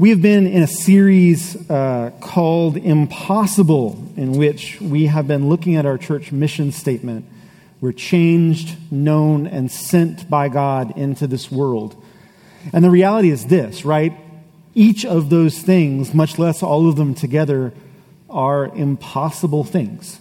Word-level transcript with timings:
We 0.00 0.10
have 0.10 0.22
been 0.22 0.46
in 0.46 0.62
a 0.62 0.68
series 0.68 1.68
uh, 1.68 2.12
called 2.20 2.76
Impossible, 2.76 4.00
in 4.16 4.30
which 4.30 4.80
we 4.80 5.06
have 5.06 5.26
been 5.26 5.48
looking 5.48 5.74
at 5.74 5.86
our 5.86 5.98
church 5.98 6.30
mission 6.30 6.70
statement. 6.70 7.26
We're 7.80 7.90
changed, 7.90 8.76
known, 8.92 9.48
and 9.48 9.72
sent 9.72 10.30
by 10.30 10.50
God 10.50 10.96
into 10.96 11.26
this 11.26 11.50
world. 11.50 12.00
And 12.72 12.84
the 12.84 12.90
reality 12.90 13.30
is 13.30 13.46
this, 13.46 13.84
right? 13.84 14.12
Each 14.72 15.04
of 15.04 15.30
those 15.30 15.58
things, 15.58 16.14
much 16.14 16.38
less 16.38 16.62
all 16.62 16.88
of 16.88 16.94
them 16.94 17.12
together, 17.12 17.72
are 18.30 18.66
impossible 18.66 19.64
things. 19.64 20.20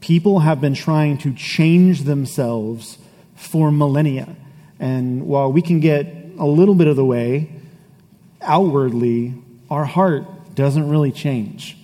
People 0.00 0.38
have 0.38 0.60
been 0.60 0.74
trying 0.74 1.18
to 1.18 1.34
change 1.34 2.04
themselves 2.04 2.96
for 3.34 3.72
millennia. 3.72 4.36
And 4.78 5.26
while 5.26 5.50
we 5.50 5.62
can 5.62 5.80
get 5.80 6.06
a 6.38 6.46
little 6.46 6.76
bit 6.76 6.86
of 6.86 6.94
the 6.94 7.04
way, 7.04 7.55
outwardly, 8.42 9.34
our 9.70 9.84
heart 9.84 10.54
doesn't 10.54 10.88
really 10.88 11.12
change. 11.12 11.76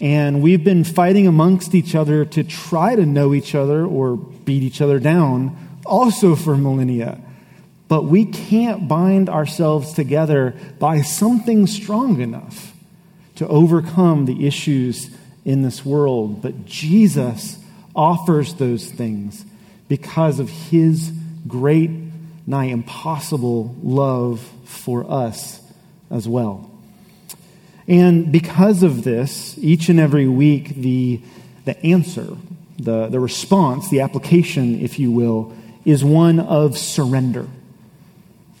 And 0.00 0.42
we've 0.42 0.64
been 0.64 0.84
fighting 0.84 1.26
amongst 1.26 1.74
each 1.74 1.94
other 1.94 2.24
to 2.24 2.42
try 2.42 2.96
to 2.96 3.04
know 3.04 3.34
each 3.34 3.54
other 3.54 3.84
or 3.84 4.16
beat 4.16 4.62
each 4.62 4.80
other 4.80 4.98
down, 4.98 5.56
also 5.84 6.34
for 6.34 6.56
millennia. 6.56 7.20
But 7.88 8.04
we 8.04 8.24
can't 8.24 8.88
bind 8.88 9.28
ourselves 9.28 9.92
together 9.92 10.54
by 10.78 11.02
something 11.02 11.66
strong 11.66 12.20
enough 12.20 12.72
to 13.36 13.46
overcome 13.48 14.24
the 14.24 14.46
issues 14.46 15.10
in 15.44 15.62
this 15.62 15.84
world. 15.84 16.40
But 16.40 16.64
Jesus 16.64 17.58
offers 17.94 18.54
those 18.54 18.88
things 18.88 19.44
because 19.88 20.38
of 20.38 20.48
his 20.48 21.12
great, 21.46 21.90
nigh 22.46 22.66
impossible 22.66 23.74
love 23.82 24.40
for 24.64 25.10
us 25.10 25.59
as 26.10 26.28
well. 26.28 26.70
And 27.86 28.30
because 28.30 28.82
of 28.82 29.04
this, 29.04 29.56
each 29.58 29.88
and 29.88 29.98
every 29.98 30.28
week, 30.28 30.76
the, 30.76 31.20
the 31.64 31.76
answer, 31.84 32.36
the, 32.78 33.08
the 33.08 33.18
response, 33.20 33.88
the 33.90 34.00
application, 34.00 34.80
if 34.80 34.98
you 34.98 35.10
will, 35.10 35.52
is 35.84 36.04
one 36.04 36.38
of 36.40 36.78
surrender. 36.78 37.48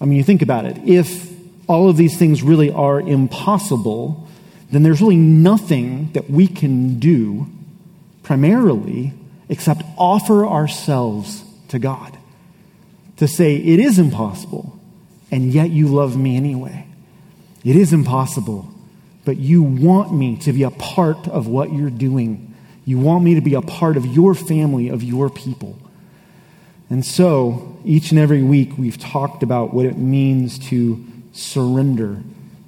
I 0.00 0.04
mean, 0.04 0.16
you 0.16 0.24
think 0.24 0.42
about 0.42 0.64
it. 0.64 0.78
If 0.78 1.30
all 1.68 1.88
of 1.88 1.96
these 1.96 2.18
things 2.18 2.42
really 2.42 2.70
are 2.72 3.00
impossible, 3.00 4.26
then 4.72 4.82
there's 4.82 5.00
really 5.00 5.16
nothing 5.16 6.12
that 6.12 6.30
we 6.30 6.46
can 6.46 6.98
do 6.98 7.46
primarily 8.22 9.12
except 9.48 9.82
offer 9.96 10.46
ourselves 10.46 11.44
to 11.68 11.78
God. 11.78 12.16
To 13.18 13.28
say, 13.28 13.56
it 13.56 13.78
is 13.78 13.98
impossible, 13.98 14.78
and 15.30 15.52
yet 15.52 15.70
you 15.70 15.88
love 15.88 16.16
me 16.16 16.36
anyway. 16.36 16.86
It 17.64 17.76
is 17.76 17.92
impossible, 17.92 18.68
but 19.24 19.36
you 19.36 19.62
want 19.62 20.12
me 20.12 20.36
to 20.38 20.52
be 20.52 20.62
a 20.62 20.70
part 20.70 21.28
of 21.28 21.46
what 21.46 21.72
you're 21.72 21.90
doing. 21.90 22.54
You 22.84 22.98
want 22.98 23.22
me 23.22 23.34
to 23.34 23.40
be 23.40 23.54
a 23.54 23.62
part 23.62 23.96
of 23.96 24.06
your 24.06 24.34
family, 24.34 24.88
of 24.88 25.02
your 25.02 25.28
people. 25.28 25.78
And 26.88 27.04
so, 27.04 27.78
each 27.84 28.10
and 28.10 28.18
every 28.18 28.42
week, 28.42 28.76
we've 28.78 28.98
talked 28.98 29.42
about 29.42 29.72
what 29.72 29.86
it 29.86 29.96
means 29.96 30.58
to 30.70 31.04
surrender 31.32 32.22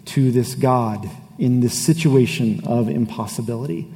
to 0.05 0.31
this 0.31 0.55
God 0.55 1.11
in 1.39 1.61
this 1.61 1.77
situation 1.77 2.63
of 2.67 2.89
impossibility. 2.89 3.91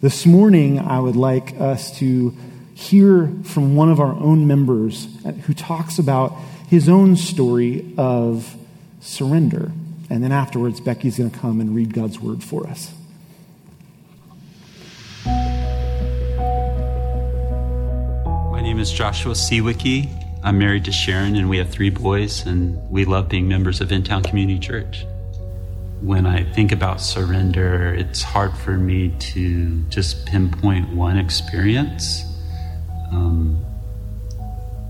This 0.00 0.24
morning, 0.24 0.78
I 0.78 0.98
would 0.98 1.16
like 1.16 1.60
us 1.60 1.96
to 1.98 2.34
hear 2.74 3.30
from 3.44 3.76
one 3.76 3.90
of 3.90 4.00
our 4.00 4.14
own 4.14 4.46
members 4.46 5.06
who 5.42 5.52
talks 5.52 5.98
about 5.98 6.34
his 6.68 6.88
own 6.88 7.16
story 7.16 7.94
of 7.98 8.56
surrender. 9.00 9.70
And 10.10 10.24
then 10.24 10.32
afterwards, 10.32 10.80
Becky's 10.80 11.16
going 11.18 11.30
to 11.30 11.38
come 11.38 11.60
and 11.60 11.72
read 11.72 11.94
God's 11.94 12.18
word 12.18 12.42
for 12.42 12.66
us. 12.66 12.92
My 18.50 18.60
name 18.60 18.80
is 18.80 18.90
Joshua 18.90 19.34
Seawicki. 19.34 20.10
I'm 20.42 20.58
married 20.58 20.84
to 20.86 20.92
Sharon, 20.92 21.36
and 21.36 21.48
we 21.48 21.58
have 21.58 21.70
three 21.70 21.90
boys, 21.90 22.44
and 22.44 22.76
we 22.90 23.04
love 23.04 23.28
being 23.28 23.46
members 23.46 23.80
of 23.80 23.92
In 23.92 24.02
Town 24.02 24.24
Community 24.24 24.58
Church. 24.58 25.06
When 26.00 26.26
I 26.26 26.42
think 26.42 26.72
about 26.72 27.00
surrender, 27.00 27.94
it's 27.94 28.20
hard 28.20 28.56
for 28.56 28.72
me 28.72 29.14
to 29.20 29.80
just 29.90 30.26
pinpoint 30.26 30.88
one 30.88 31.18
experience. 31.18 32.24
Um, 33.12 33.64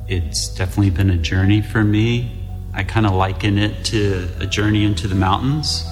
it's 0.08 0.48
definitely 0.54 0.90
been 0.90 1.10
a 1.10 1.18
journey 1.18 1.60
for 1.60 1.84
me 1.84 2.39
I 2.72 2.84
kind 2.84 3.06
of 3.06 3.12
liken 3.12 3.58
it 3.58 3.84
to 3.86 4.28
a 4.40 4.46
journey 4.46 4.84
into 4.84 5.08
the 5.08 5.14
mountains. 5.14 5.84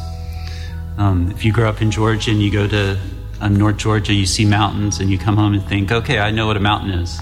Um, 0.96 1.30
if 1.30 1.44
you 1.44 1.52
grow 1.52 1.68
up 1.68 1.82
in 1.82 1.90
Georgia 1.90 2.30
and 2.30 2.42
you 2.42 2.50
go 2.50 2.66
to 2.66 2.98
um, 3.40 3.56
North 3.56 3.76
Georgia, 3.76 4.12
you 4.12 4.26
see 4.26 4.44
mountains 4.44 5.00
and 5.00 5.10
you 5.10 5.18
come 5.18 5.36
home 5.36 5.54
and 5.54 5.62
think, 5.62 5.92
okay, 5.92 6.18
I 6.18 6.30
know 6.30 6.46
what 6.46 6.56
a 6.56 6.60
mountain 6.60 6.90
is. 6.90 7.18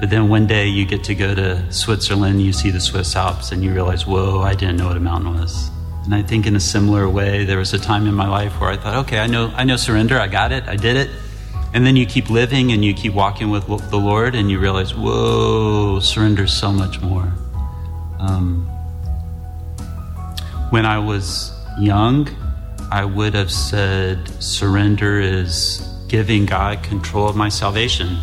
But 0.00 0.10
then 0.10 0.28
one 0.28 0.46
day 0.46 0.68
you 0.68 0.84
get 0.84 1.04
to 1.04 1.14
go 1.14 1.34
to 1.34 1.72
Switzerland, 1.72 2.40
you 2.40 2.52
see 2.52 2.70
the 2.70 2.80
Swiss 2.80 3.16
Alps, 3.16 3.50
and 3.50 3.64
you 3.64 3.72
realize, 3.72 4.06
whoa, 4.06 4.40
I 4.42 4.54
didn't 4.54 4.76
know 4.76 4.86
what 4.86 4.96
a 4.96 5.00
mountain 5.00 5.34
was. 5.34 5.70
And 6.04 6.14
I 6.14 6.22
think 6.22 6.46
in 6.46 6.54
a 6.54 6.60
similar 6.60 7.08
way, 7.08 7.44
there 7.44 7.58
was 7.58 7.74
a 7.74 7.78
time 7.78 8.06
in 8.06 8.14
my 8.14 8.28
life 8.28 8.60
where 8.60 8.70
I 8.70 8.76
thought, 8.76 8.94
okay, 9.06 9.18
I 9.18 9.26
know, 9.26 9.52
I 9.56 9.64
know 9.64 9.76
surrender, 9.76 10.18
I 10.18 10.28
got 10.28 10.52
it, 10.52 10.64
I 10.68 10.76
did 10.76 10.96
it. 10.96 11.10
And 11.74 11.84
then 11.84 11.96
you 11.96 12.06
keep 12.06 12.30
living 12.30 12.72
and 12.72 12.84
you 12.84 12.94
keep 12.94 13.12
walking 13.12 13.50
with 13.50 13.66
the 13.66 13.98
Lord, 13.98 14.34
and 14.34 14.50
you 14.50 14.60
realize, 14.60 14.94
whoa, 14.94 15.98
surrender's 16.00 16.52
so 16.52 16.72
much 16.72 17.00
more. 17.00 17.32
Um, 18.20 18.70
when 20.70 20.84
I 20.84 20.98
was 20.98 21.52
young, 21.78 22.28
I 22.90 23.04
would 23.04 23.34
have 23.34 23.50
said 23.50 24.28
surrender 24.42 25.18
is 25.18 25.80
giving 26.08 26.44
God 26.44 26.82
control 26.82 27.28
of 27.28 27.36
my 27.36 27.48
salvation. 27.48 28.18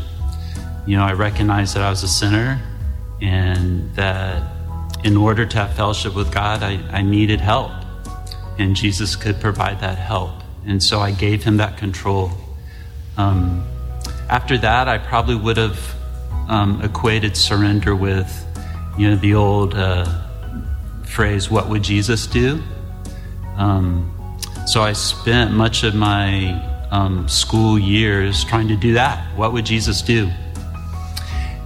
You 0.85 0.97
know, 0.97 1.03
I 1.03 1.13
recognized 1.13 1.75
that 1.75 1.83
I 1.83 1.89
was 1.89 2.03
a 2.03 2.07
sinner 2.07 2.61
and 3.19 3.93
that 3.95 4.43
in 5.03 5.17
order 5.17 5.45
to 5.45 5.57
have 5.57 5.75
fellowship 5.75 6.15
with 6.15 6.31
God, 6.31 6.61
I, 6.61 6.73
I 6.91 7.01
needed 7.01 7.41
help. 7.41 7.71
And 8.59 8.75
Jesus 8.75 9.15
could 9.15 9.39
provide 9.39 9.79
that 9.81 9.97
help. 9.97 10.43
And 10.67 10.81
so 10.81 10.99
I 10.99 11.11
gave 11.11 11.43
him 11.43 11.57
that 11.57 11.77
control. 11.77 12.31
Um, 13.17 13.65
after 14.29 14.57
that, 14.59 14.87
I 14.87 14.99
probably 14.99 15.35
would 15.35 15.57
have 15.57 15.95
um, 16.47 16.81
equated 16.83 17.37
surrender 17.37 17.95
with, 17.95 18.45
you 18.97 19.09
know, 19.09 19.15
the 19.15 19.33
old. 19.33 19.73
Uh, 19.73 20.24
phrase, 21.07 21.49
What 21.49 21.69
would 21.69 21.83
Jesus 21.83 22.27
do? 22.27 22.61
Um, 23.57 24.11
so 24.67 24.81
I 24.81 24.93
spent 24.93 25.53
much 25.53 25.83
of 25.83 25.95
my 25.95 26.61
um, 26.91 27.27
school 27.27 27.77
years 27.77 28.43
trying 28.43 28.67
to 28.69 28.75
do 28.75 28.93
that. 28.93 29.23
What 29.37 29.53
would 29.53 29.65
Jesus 29.65 30.01
do? 30.01 30.29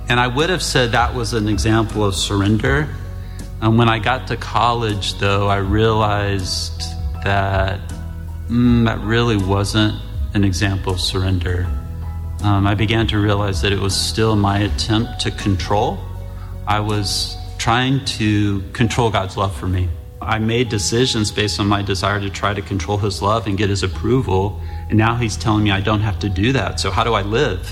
And 0.10 0.20
I 0.20 0.28
would 0.28 0.50
have 0.50 0.64
said 0.64 0.92
that 0.92 1.14
was 1.14 1.34
an 1.34 1.48
example 1.48 2.04
of 2.04 2.16
surrender. 2.16 2.90
And 3.62 3.78
when 3.78 3.90
I 3.90 4.00
got 4.00 4.28
to 4.28 4.38
college, 4.38 5.16
though, 5.16 5.48
I 5.48 5.58
realized 5.58 6.82
that 7.24 7.80
mm, 8.50 8.86
that 8.86 9.00
really 9.00 9.38
wasn't 9.38 10.02
an 10.34 10.44
example 10.44 10.94
of 10.94 11.00
surrender. 11.00 11.68
Um, 12.44 12.66
I 12.66 12.74
began 12.74 13.06
to 13.08 13.20
realize 13.20 13.62
that 13.62 13.72
it 13.72 13.80
was 13.80 13.96
still 13.96 14.36
my 14.36 14.60
attempt 14.60 15.20
to 15.22 15.32
control. 15.32 16.00
I 16.66 16.80
was 16.80 17.36
trying 17.60 18.04
to 18.06 18.62
control 18.72 19.12
God's 19.12 19.38
love 19.38 19.56
for 19.56 19.68
me. 19.68 19.90
I 20.22 20.40
made 20.40 20.70
decisions 20.70 21.32
based 21.32 21.60
on 21.60 21.68
my 21.68 21.82
desire 21.82 22.20
to 22.20 22.30
try 22.30 22.54
to 22.54 22.62
control 22.62 22.98
His 22.98 23.22
love 23.22 23.46
and 23.46 23.58
get 23.58 23.70
His 23.70 23.84
approval, 23.84 24.60
and 24.90 24.98
now 24.98 25.16
He's 25.16 25.38
telling 25.38 25.64
me 25.64 25.72
I 25.72 25.82
don't 25.82 26.02
have 26.02 26.20
to 26.20 26.30
do 26.30 26.54
that. 26.54 26.80
So, 26.80 26.90
how 26.90 27.04
do 27.04 27.14
I 27.14 27.22
live? 27.22 27.72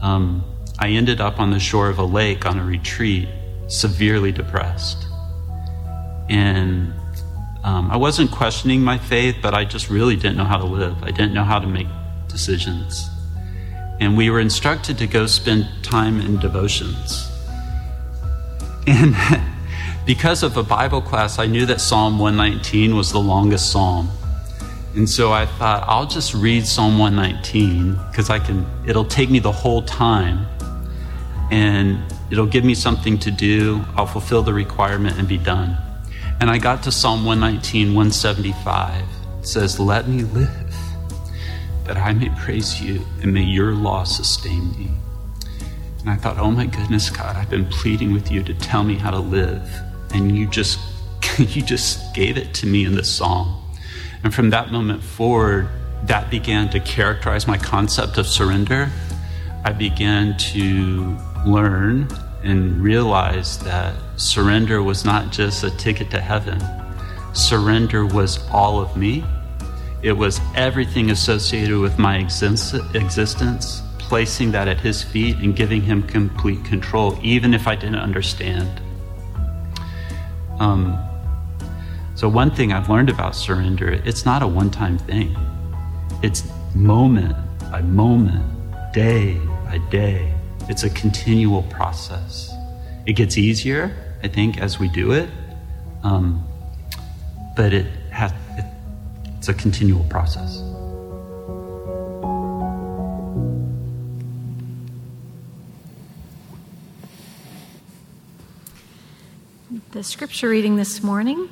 Um, 0.00 0.44
I 0.78 0.90
ended 0.90 1.20
up 1.20 1.38
on 1.38 1.50
the 1.50 1.60
shore 1.60 1.88
of 1.88 1.98
a 1.98 2.04
lake 2.04 2.46
on 2.46 2.58
a 2.58 2.64
retreat, 2.64 3.28
severely 3.68 4.32
depressed. 4.32 5.04
And 6.28 6.92
um, 7.64 7.90
I 7.90 7.96
wasn't 7.96 8.30
questioning 8.30 8.80
my 8.82 8.98
faith, 8.98 9.36
but 9.42 9.54
I 9.54 9.64
just 9.64 9.90
really 9.90 10.16
didn't 10.16 10.36
know 10.36 10.44
how 10.44 10.58
to 10.58 10.64
live. 10.64 11.02
I 11.02 11.10
didn't 11.10 11.34
know 11.34 11.44
how 11.44 11.58
to 11.58 11.66
make 11.66 11.86
decisions. 12.28 13.08
And 14.00 14.16
we 14.16 14.30
were 14.30 14.40
instructed 14.40 14.98
to 14.98 15.06
go 15.06 15.26
spend 15.26 15.68
time 15.82 16.20
in 16.20 16.38
devotions. 16.38 17.31
And 18.86 19.16
because 20.06 20.42
of 20.42 20.56
a 20.56 20.62
Bible 20.62 21.02
class, 21.02 21.38
I 21.38 21.46
knew 21.46 21.66
that 21.66 21.80
Psalm 21.80 22.18
119 22.18 22.96
was 22.96 23.12
the 23.12 23.20
longest 23.20 23.70
psalm. 23.70 24.10
And 24.94 25.08
so 25.08 25.32
I 25.32 25.46
thought, 25.46 25.84
I'll 25.86 26.06
just 26.06 26.34
read 26.34 26.66
Psalm 26.66 26.98
119 26.98 27.98
because 28.10 28.28
I 28.28 28.38
can, 28.38 28.66
it'll 28.86 29.06
take 29.06 29.30
me 29.30 29.38
the 29.38 29.52
whole 29.52 29.82
time 29.82 30.46
and 31.50 31.98
it'll 32.30 32.46
give 32.46 32.64
me 32.64 32.74
something 32.74 33.18
to 33.20 33.30
do. 33.30 33.82
I'll 33.96 34.06
fulfill 34.06 34.42
the 34.42 34.52
requirement 34.52 35.18
and 35.18 35.26
be 35.26 35.38
done. 35.38 35.76
And 36.40 36.50
I 36.50 36.58
got 36.58 36.82
to 36.84 36.92
Psalm 36.92 37.24
119, 37.24 37.94
175. 37.94 39.04
It 39.40 39.46
says, 39.46 39.78
Let 39.78 40.08
me 40.08 40.24
live, 40.24 40.74
that 41.84 41.96
I 41.96 42.12
may 42.12 42.30
praise 42.40 42.80
you, 42.80 43.04
and 43.22 43.32
may 43.32 43.44
your 43.44 43.74
law 43.74 44.04
sustain 44.04 44.72
me. 44.72 44.90
And 46.02 46.10
I 46.10 46.16
thought, 46.16 46.38
oh 46.38 46.50
my 46.50 46.66
goodness, 46.66 47.10
God, 47.10 47.36
I've 47.36 47.48
been 47.48 47.66
pleading 47.66 48.12
with 48.12 48.30
you 48.30 48.42
to 48.42 48.54
tell 48.54 48.82
me 48.82 48.96
how 48.96 49.10
to 49.10 49.18
live. 49.18 49.62
And 50.12 50.36
you 50.36 50.48
just 50.48 50.78
you 51.38 51.62
just 51.62 52.14
gave 52.14 52.36
it 52.36 52.52
to 52.54 52.66
me 52.66 52.84
in 52.84 52.94
the 52.94 53.04
song. 53.04 53.58
And 54.24 54.34
from 54.34 54.50
that 54.50 54.70
moment 54.70 55.02
forward, 55.02 55.68
that 56.04 56.30
began 56.30 56.68
to 56.70 56.80
characterize 56.80 57.46
my 57.46 57.56
concept 57.56 58.18
of 58.18 58.26
surrender. 58.26 58.90
I 59.64 59.72
began 59.72 60.36
to 60.38 61.16
learn 61.46 62.08
and 62.42 62.82
realize 62.82 63.58
that 63.60 63.94
surrender 64.16 64.82
was 64.82 65.04
not 65.04 65.30
just 65.30 65.62
a 65.62 65.70
ticket 65.70 66.10
to 66.10 66.20
heaven, 66.20 66.60
surrender 67.32 68.04
was 68.04 68.44
all 68.50 68.80
of 68.80 68.96
me. 68.96 69.24
It 70.02 70.12
was 70.12 70.40
everything 70.56 71.10
associated 71.12 71.78
with 71.78 71.98
my 71.98 72.18
existence, 72.18 73.82
placing 74.12 74.52
that 74.52 74.68
at 74.68 74.78
His 74.78 75.02
feet 75.02 75.38
and 75.38 75.56
giving 75.56 75.80
Him 75.80 76.02
complete 76.02 76.62
control, 76.66 77.18
even 77.22 77.54
if 77.54 77.66
I 77.66 77.74
didn't 77.74 78.00
understand. 78.00 78.68
Um, 80.60 81.02
so, 82.14 82.28
one 82.28 82.50
thing 82.50 82.74
I've 82.74 82.90
learned 82.90 83.08
about 83.08 83.34
surrender, 83.34 83.90
it's 84.04 84.26
not 84.26 84.42
a 84.42 84.46
one 84.46 84.70
time 84.70 84.98
thing, 84.98 85.34
it's 86.22 86.44
moment 86.74 87.34
by 87.70 87.80
moment, 87.80 88.44
day 88.92 89.40
by 89.64 89.78
day. 89.90 90.34
It's 90.68 90.82
a 90.82 90.90
continual 90.90 91.62
process. 91.62 92.52
It 93.06 93.14
gets 93.14 93.38
easier, 93.38 93.96
I 94.22 94.28
think, 94.28 94.60
as 94.60 94.78
we 94.78 94.90
do 94.90 95.12
it, 95.12 95.30
um, 96.02 96.46
but 97.56 97.72
it 97.72 97.86
has, 98.10 98.30
it, 98.58 98.66
it's 99.38 99.48
a 99.48 99.54
continual 99.54 100.04
process. 100.10 100.71
The 109.92 110.02
scripture 110.02 110.48
reading 110.48 110.76
this 110.76 111.02
morning 111.02 111.50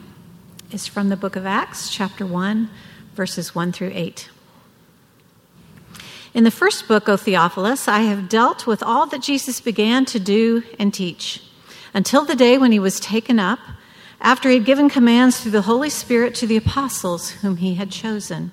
is 0.73 0.87
from 0.87 1.11
the 1.11 1.17
book 1.17 1.37
of 1.37 1.45
Acts, 1.45 1.91
chapter 1.91 2.25
1, 2.25 2.71
verses 3.15 3.55
1 3.55 3.71
through 3.71 3.93
8. 3.93 4.31
In 6.33 6.45
the 6.45 6.51
first 6.51 6.89
book, 6.89 7.07
O 7.07 7.19
Theophilus, 7.19 7.87
I 7.87 7.99
have 8.01 8.31
dealt 8.31 8.67
with 8.67 8.83
all 8.83 9.05
that 9.09 9.21
Jesus 9.21 9.61
began 9.61 10.07
to 10.07 10.19
do 10.19 10.63
and 10.79 10.95
teach 10.95 11.43
until 11.93 12.25
the 12.25 12.35
day 12.35 12.57
when 12.57 12.73
he 12.73 12.79
was 12.79 12.99
taken 12.99 13.39
up, 13.39 13.59
after 14.23 14.49
he 14.49 14.55
had 14.55 14.65
given 14.65 14.89
commands 14.89 15.39
through 15.39 15.51
the 15.51 15.61
Holy 15.61 15.91
Spirit 15.91 16.35
to 16.37 16.47
the 16.47 16.57
apostles 16.57 17.33
whom 17.43 17.59
he 17.59 17.75
had 17.75 17.91
chosen. 17.91 18.53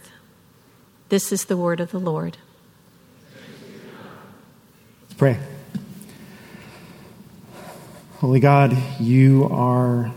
This 1.11 1.33
is 1.33 1.43
the 1.43 1.57
word 1.57 1.81
of 1.81 1.91
the 1.91 1.99
Lord. 1.99 2.37
Let's 5.01 5.13
pray. 5.17 5.37
Holy 8.19 8.39
God, 8.39 8.77
you 8.97 9.49
are 9.51 10.13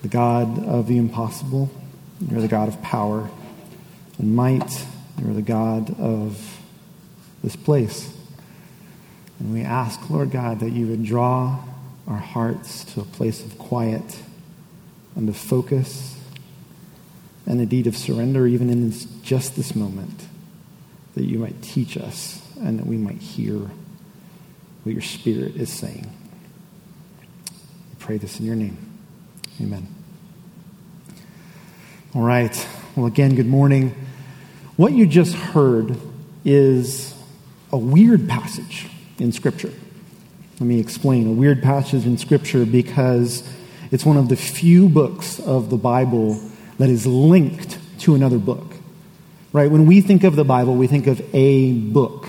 the 0.00 0.08
God 0.08 0.66
of 0.66 0.88
the 0.88 0.98
impossible. 0.98 1.70
You're 2.28 2.40
the 2.40 2.48
God 2.48 2.66
of 2.66 2.82
power 2.82 3.30
and 4.18 4.34
might. 4.34 4.84
You're 5.20 5.34
the 5.34 5.40
God 5.40 5.96
of 6.00 6.60
this 7.44 7.54
place. 7.54 8.12
And 9.38 9.52
we 9.54 9.60
ask, 9.60 10.10
Lord 10.10 10.32
God, 10.32 10.58
that 10.58 10.70
you 10.70 10.88
would 10.88 11.04
draw 11.04 11.62
our 12.08 12.18
hearts 12.18 12.82
to 12.94 13.02
a 13.02 13.04
place 13.04 13.44
of 13.44 13.56
quiet 13.56 14.18
and 15.14 15.28
of 15.28 15.36
focus 15.36 16.18
and 17.46 17.60
indeed 17.60 17.86
of 17.86 17.96
surrender, 17.96 18.46
even 18.46 18.70
in 18.70 18.88
this, 18.88 19.04
just 19.22 19.56
this 19.56 19.74
moment, 19.74 20.26
that 21.14 21.24
you 21.24 21.38
might 21.38 21.60
teach 21.62 21.96
us 21.96 22.40
and 22.60 22.78
that 22.78 22.86
we 22.86 22.96
might 22.96 23.20
hear 23.20 23.58
what 24.84 24.92
your 24.92 25.02
Spirit 25.02 25.56
is 25.56 25.72
saying 25.72 26.10
I 27.50 28.04
pray 28.04 28.18
this 28.18 28.40
in 28.40 28.46
your 28.46 28.56
name. 28.56 28.76
Amen. 29.60 29.86
All 32.14 32.22
right. 32.22 32.68
Well, 32.96 33.06
again, 33.06 33.34
good 33.34 33.46
morning. 33.46 33.94
What 34.76 34.92
you 34.92 35.06
just 35.06 35.34
heard 35.34 35.96
is 36.44 37.14
a 37.72 37.78
weird 37.78 38.28
passage 38.28 38.88
in 39.18 39.32
Scripture. 39.32 39.72
Let 40.58 40.66
me 40.66 40.80
explain. 40.80 41.28
A 41.28 41.32
weird 41.32 41.62
passage 41.62 42.06
in 42.06 42.18
Scripture 42.18 42.66
because 42.66 43.48
it's 43.90 44.04
one 44.04 44.16
of 44.16 44.28
the 44.28 44.36
few 44.36 44.88
books 44.88 45.38
of 45.38 45.70
the 45.70 45.76
Bible 45.76 46.40
that 46.78 46.88
is 46.88 47.06
linked 47.06 47.78
to 48.00 48.14
another 48.14 48.38
book. 48.38 48.74
Right? 49.52 49.70
When 49.70 49.86
we 49.86 50.00
think 50.00 50.24
of 50.24 50.36
the 50.36 50.44
Bible, 50.44 50.74
we 50.74 50.86
think 50.86 51.06
of 51.06 51.20
a 51.34 51.72
book 51.72 52.26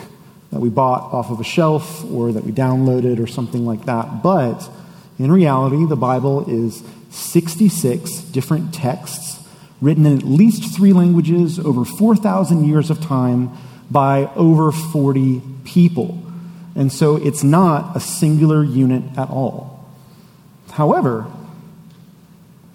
that 0.52 0.60
we 0.60 0.70
bought 0.70 1.14
off 1.14 1.32
of 1.32 1.40
a 1.40 1.44
shelf 1.44 2.04
or 2.12 2.32
that 2.32 2.44
we 2.44 2.52
downloaded 2.52 3.20
or 3.20 3.28
something 3.28 3.66
like 3.66 3.86
that. 3.86 4.22
But 4.22 4.70
in 5.18 5.32
reality, 5.32 5.86
the 5.86 5.96
Bible 5.96 6.50
is 6.50 6.84
66 7.10 8.12
different 8.26 8.74
texts 8.74 9.40
written 9.82 10.06
in 10.06 10.18
at 10.18 10.24
least 10.24 10.76
three 10.76 10.94
languages 10.94 11.60
over 11.60 11.84
4,000 11.84 12.68
years 12.68 12.90
of 12.90 13.02
time 13.02 13.52
by 13.90 14.30
over 14.36 14.72
40 14.72 15.42
people. 15.66 16.24
And 16.76 16.92
so 16.92 17.16
it's 17.16 17.44
not 17.44 17.96
a 17.96 18.00
singular 18.00 18.64
unit 18.64 19.04
at 19.18 19.30
all. 19.30 19.86
However, 20.72 21.32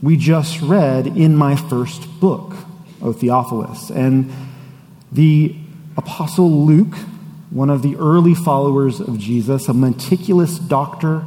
we 0.00 0.16
just 0.16 0.60
read 0.60 1.06
in 1.06 1.34
my 1.36 1.56
first 1.56 2.20
book, 2.20 2.54
O 3.02 3.12
Theophilus, 3.12 3.90
and 3.90 4.32
the 5.10 5.56
Apostle 5.96 6.64
Luke, 6.64 6.94
one 7.50 7.70
of 7.70 7.82
the 7.82 7.96
early 7.96 8.34
followers 8.34 9.00
of 9.00 9.18
Jesus, 9.18 9.68
a 9.68 9.74
meticulous 9.74 10.58
doctor 10.58 11.24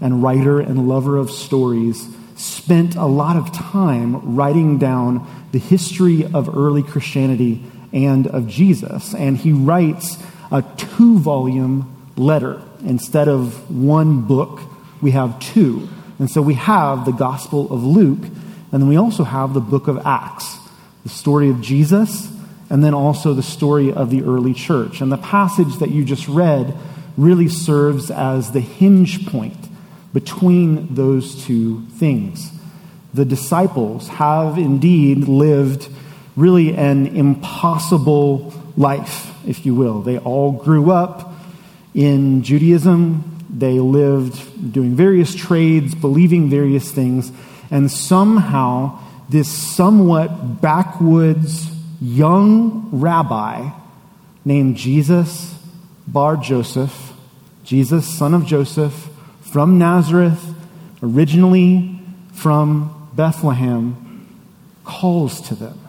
and 0.00 0.22
writer 0.22 0.60
and 0.60 0.88
lover 0.88 1.16
of 1.16 1.30
stories, 1.30 2.08
spent 2.36 2.96
a 2.96 3.06
lot 3.06 3.36
of 3.36 3.52
time 3.52 4.36
writing 4.36 4.78
down 4.78 5.26
the 5.52 5.58
history 5.58 6.24
of 6.24 6.56
early 6.56 6.82
Christianity 6.82 7.62
and 7.92 8.26
of 8.26 8.48
Jesus. 8.48 9.14
And 9.14 9.36
he 9.36 9.52
writes 9.52 10.16
a 10.50 10.62
two 10.76 11.18
volume 11.18 12.12
letter. 12.16 12.62
Instead 12.80 13.28
of 13.28 13.70
one 13.70 14.22
book, 14.22 14.60
we 15.00 15.12
have 15.12 15.38
two. 15.40 15.88
And 16.18 16.30
so 16.30 16.40
we 16.42 16.54
have 16.54 17.04
the 17.04 17.12
Gospel 17.12 17.72
of 17.72 17.84
Luke, 17.84 18.24
and 18.72 18.82
then 18.82 18.88
we 18.88 18.96
also 18.96 19.24
have 19.24 19.54
the 19.54 19.60
book 19.60 19.88
of 19.88 20.04
Acts, 20.06 20.58
the 21.02 21.08
story 21.08 21.50
of 21.50 21.60
Jesus, 21.60 22.30
and 22.70 22.82
then 22.82 22.94
also 22.94 23.34
the 23.34 23.42
story 23.42 23.92
of 23.92 24.10
the 24.10 24.22
early 24.22 24.54
church. 24.54 25.00
And 25.00 25.12
the 25.12 25.18
passage 25.18 25.76
that 25.78 25.90
you 25.90 26.04
just 26.04 26.28
read 26.28 26.74
really 27.16 27.48
serves 27.48 28.10
as 28.10 28.52
the 28.52 28.60
hinge 28.60 29.26
point 29.26 29.68
between 30.12 30.94
those 30.94 31.44
two 31.44 31.82
things. 31.98 32.50
The 33.12 33.24
disciples 33.24 34.08
have 34.08 34.58
indeed 34.58 35.28
lived 35.28 35.88
really 36.36 36.74
an 36.74 37.06
impossible 37.06 38.52
life, 38.76 39.32
if 39.46 39.64
you 39.66 39.74
will. 39.74 40.02
They 40.02 40.18
all 40.18 40.52
grew 40.52 40.90
up 40.90 41.32
in 41.94 42.42
Judaism, 42.42 43.33
they 43.58 43.78
lived 43.78 44.72
doing 44.72 44.94
various 44.94 45.34
trades, 45.34 45.94
believing 45.94 46.50
various 46.50 46.90
things, 46.90 47.30
and 47.70 47.90
somehow 47.90 48.98
this 49.28 49.48
somewhat 49.48 50.60
backwoods 50.60 51.70
young 52.00 52.88
rabbi 52.92 53.70
named 54.44 54.76
Jesus 54.76 55.54
Bar 56.06 56.36
Joseph, 56.36 57.12
Jesus, 57.64 58.06
son 58.06 58.34
of 58.34 58.44
Joseph, 58.44 59.08
from 59.40 59.78
Nazareth, 59.78 60.54
originally 61.02 61.98
from 62.32 63.10
Bethlehem, 63.14 64.28
calls 64.84 65.40
to 65.48 65.54
them. 65.54 65.80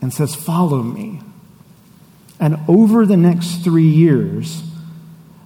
and 0.00 0.12
says, 0.12 0.34
Follow 0.34 0.82
me. 0.82 1.20
And 2.40 2.58
over 2.68 3.06
the 3.06 3.16
next 3.16 3.62
three 3.62 3.88
years, 3.88 4.62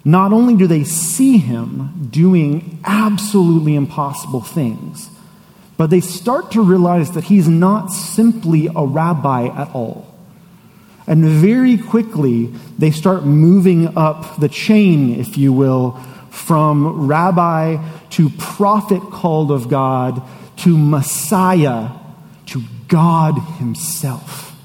not 0.07 0.33
only 0.33 0.55
do 0.55 0.69
they 0.69 0.85
see 0.85 1.37
him 1.37 2.09
doing 2.13 2.79
absolutely 2.85 3.75
impossible 3.75 4.41
things, 4.41 5.11
but 5.77 5.91
they 5.91 6.01
start 6.01 6.53
to 6.53 6.63
realize 6.63 7.11
that 7.11 7.25
he's 7.25 7.49
not 7.49 7.89
simply 7.89 8.69
a 8.69 8.87
rabbi 8.87 9.49
at 9.49 9.69
all. 9.75 10.07
And 11.09 11.25
very 11.25 11.77
quickly, 11.77 12.53
they 12.79 12.93
start 12.93 13.25
moving 13.25 13.99
up 13.99 14.39
the 14.39 14.49
chain, 14.49 15.19
if 15.19 15.37
you 15.37 15.53
will, 15.53 16.01
from 16.31 17.09
rabbi 17.09 17.85
to 18.11 18.31
prophet 18.31 19.01
called 19.11 19.51
of 19.51 19.69
God 19.69 20.23
to 20.59 20.79
Messiah 20.79 21.89
to 22.47 22.63
God 22.87 23.41
Himself. 23.59 24.57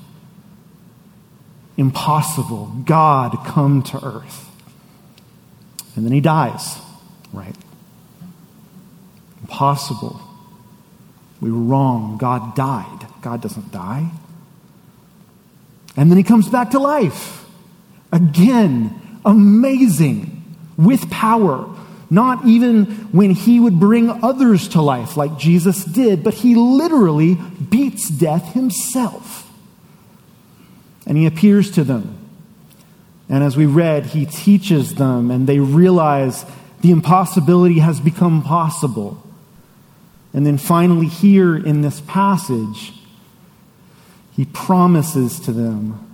Impossible. 1.77 2.67
God 2.85 3.39
come 3.43 3.81
to 3.81 4.05
earth. 4.05 4.50
And 5.95 6.05
then 6.05 6.11
He 6.11 6.21
dies, 6.21 6.77
right? 7.33 7.55
Impossible. 9.41 10.21
We 11.41 11.51
were 11.51 11.59
wrong. 11.59 12.17
God 12.17 12.55
died. 12.55 13.07
God 13.21 13.41
doesn't 13.41 13.71
die. 13.71 14.09
And 15.97 16.09
then 16.09 16.17
he 16.17 16.23
comes 16.23 16.47
back 16.47 16.71
to 16.71 16.79
life. 16.79 17.45
Again, 18.11 19.19
amazing, 19.25 20.55
with 20.77 21.09
power. 21.09 21.67
Not 22.09 22.45
even 22.45 22.85
when 23.11 23.31
he 23.31 23.59
would 23.59 23.79
bring 23.79 24.09
others 24.23 24.67
to 24.69 24.81
life 24.81 25.17
like 25.17 25.37
Jesus 25.37 25.85
did, 25.85 26.23
but 26.23 26.33
he 26.33 26.55
literally 26.55 27.35
beats 27.35 28.09
death 28.09 28.53
himself. 28.53 29.49
And 31.05 31.17
he 31.17 31.25
appears 31.25 31.71
to 31.71 31.83
them. 31.83 32.20
And 33.31 33.45
as 33.45 33.55
we 33.55 33.65
read, 33.65 34.07
he 34.07 34.25
teaches 34.25 34.95
them, 34.95 35.31
and 35.31 35.47
they 35.47 35.59
realize 35.59 36.45
the 36.81 36.91
impossibility 36.91 37.79
has 37.79 38.01
become 38.01 38.43
possible. 38.43 39.23
And 40.33 40.45
then 40.45 40.57
finally, 40.57 41.07
here 41.07 41.55
in 41.55 41.81
this 41.81 42.01
passage, 42.01 42.91
he 44.33 44.43
promises 44.43 45.39
to 45.41 45.53
them 45.53 46.05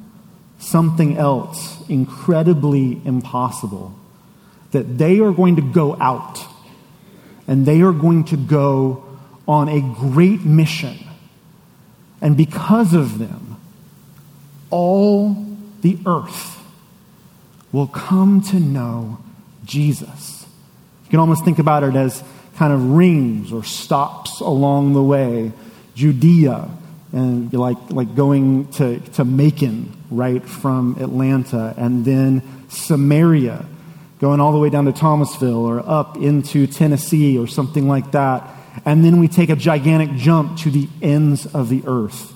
something 0.59 1.17
else 1.17 1.83
incredibly 1.89 3.01
impossible 3.03 3.97
that 4.71 4.99
they 4.99 5.19
are 5.19 5.31
going 5.31 5.55
to 5.55 5.61
go 5.61 5.95
out 5.99 6.45
and 7.47 7.65
they 7.65 7.81
are 7.81 7.93
going 7.93 8.25
to 8.25 8.37
go 8.37 9.03
on 9.47 9.69
a 9.69 9.81
great 9.81 10.43
mission. 10.43 10.97
And 12.21 12.37
because 12.37 12.93
of 12.93 13.17
them, 13.17 13.59
all 14.69 15.47
the 15.81 15.97
earth 16.05 16.56
will 17.71 17.87
come 17.87 18.41
to 18.41 18.59
know 18.59 19.19
Jesus. 19.65 20.45
You 21.05 21.11
can 21.11 21.19
almost 21.19 21.45
think 21.45 21.59
about 21.59 21.83
it 21.83 21.95
as 21.95 22.23
kind 22.55 22.73
of 22.73 22.91
rings 22.91 23.51
or 23.51 23.63
stops 23.63 24.39
along 24.39 24.93
the 24.93 25.03
way. 25.03 25.51
Judea, 25.95 26.69
and 27.11 27.51
like, 27.53 27.77
like 27.89 28.15
going 28.15 28.67
to, 28.73 28.99
to 28.99 29.25
Macon, 29.25 29.91
right, 30.11 30.43
from 30.43 30.97
Atlanta, 30.99 31.73
and 31.77 32.05
then 32.05 32.41
Samaria, 32.69 33.65
going 34.19 34.39
all 34.39 34.51
the 34.51 34.59
way 34.59 34.69
down 34.69 34.85
to 34.85 34.91
Thomasville 34.91 35.65
or 35.65 35.79
up 35.87 36.17
into 36.17 36.67
Tennessee 36.67 37.37
or 37.37 37.47
something 37.47 37.87
like 37.87 38.11
that. 38.11 38.47
And 38.85 39.03
then 39.03 39.19
we 39.19 39.27
take 39.27 39.49
a 39.49 39.55
gigantic 39.55 40.15
jump 40.15 40.57
to 40.59 40.69
the 40.69 40.87
ends 41.01 41.45
of 41.47 41.69
the 41.69 41.83
earth. 41.85 42.33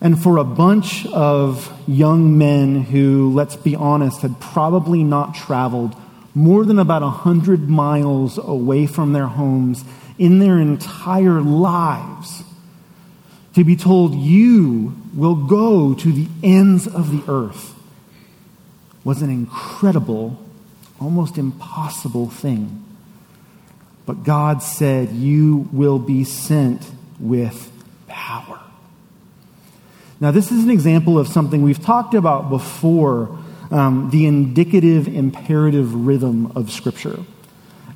And 0.00 0.20
for 0.20 0.38
a 0.38 0.44
bunch 0.44 1.06
of 1.06 1.72
young 1.86 2.38
men 2.38 2.84
who, 2.84 3.32
let's 3.34 3.56
be 3.56 3.76
honest, 3.76 4.22
had 4.22 4.40
probably 4.40 5.04
not 5.04 5.34
traveled 5.34 5.94
more 6.34 6.64
than 6.64 6.78
about 6.78 7.02
100 7.02 7.68
miles 7.68 8.38
away 8.38 8.86
from 8.86 9.12
their 9.12 9.26
homes 9.26 9.84
in 10.18 10.38
their 10.38 10.58
entire 10.58 11.40
lives, 11.40 12.44
to 13.54 13.64
be 13.64 13.74
told, 13.74 14.14
You 14.14 14.94
will 15.14 15.34
go 15.34 15.94
to 15.94 16.12
the 16.12 16.28
ends 16.42 16.86
of 16.86 17.10
the 17.10 17.30
earth, 17.30 17.74
was 19.02 19.22
an 19.22 19.30
incredible, 19.30 20.38
almost 21.00 21.36
impossible 21.36 22.28
thing. 22.28 22.84
But 24.06 24.24
God 24.24 24.62
said, 24.62 25.10
You 25.10 25.68
will 25.72 25.98
be 25.98 26.24
sent 26.24 26.90
with 27.18 27.72
power. 28.06 28.60
Now, 30.22 30.32
this 30.32 30.52
is 30.52 30.64
an 30.64 30.70
example 30.70 31.18
of 31.18 31.28
something 31.28 31.62
we've 31.62 31.82
talked 31.82 32.12
about 32.12 32.50
before 32.50 33.38
um, 33.70 34.10
the 34.10 34.26
indicative 34.26 35.08
imperative 35.08 35.94
rhythm 35.94 36.52
of 36.54 36.70
Scripture. 36.70 37.20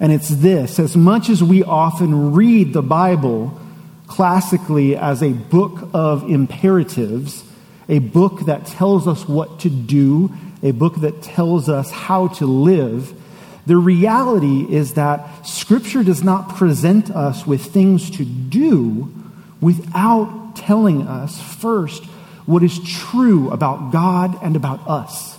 And 0.00 0.10
it's 0.10 0.30
this 0.30 0.78
as 0.78 0.96
much 0.96 1.28
as 1.28 1.42
we 1.42 1.62
often 1.62 2.32
read 2.32 2.72
the 2.72 2.82
Bible, 2.82 3.60
classically 4.06 4.96
as 4.96 5.22
a 5.22 5.32
book 5.32 5.90
of 5.92 6.30
imperatives, 6.30 7.44
a 7.90 7.98
book 7.98 8.46
that 8.46 8.64
tells 8.64 9.06
us 9.06 9.28
what 9.28 9.60
to 9.60 9.68
do, 9.68 10.32
a 10.62 10.70
book 10.70 10.96
that 11.02 11.20
tells 11.20 11.68
us 11.68 11.90
how 11.90 12.28
to 12.28 12.46
live. 12.46 13.12
The 13.66 13.76
reality 13.76 14.62
is 14.74 14.94
that 14.94 15.46
Scripture 15.46 16.02
does 16.02 16.22
not 16.22 16.56
present 16.56 17.10
us 17.10 17.46
with 17.46 17.66
things 17.66 18.08
to 18.12 18.24
do 18.24 19.12
without 19.60 20.56
telling 20.56 21.02
us 21.02 21.38
first 21.40 22.04
what 22.46 22.62
is 22.62 22.78
true 22.80 23.50
about 23.50 23.92
God 23.92 24.38
and 24.42 24.56
about 24.56 24.86
us. 24.88 25.38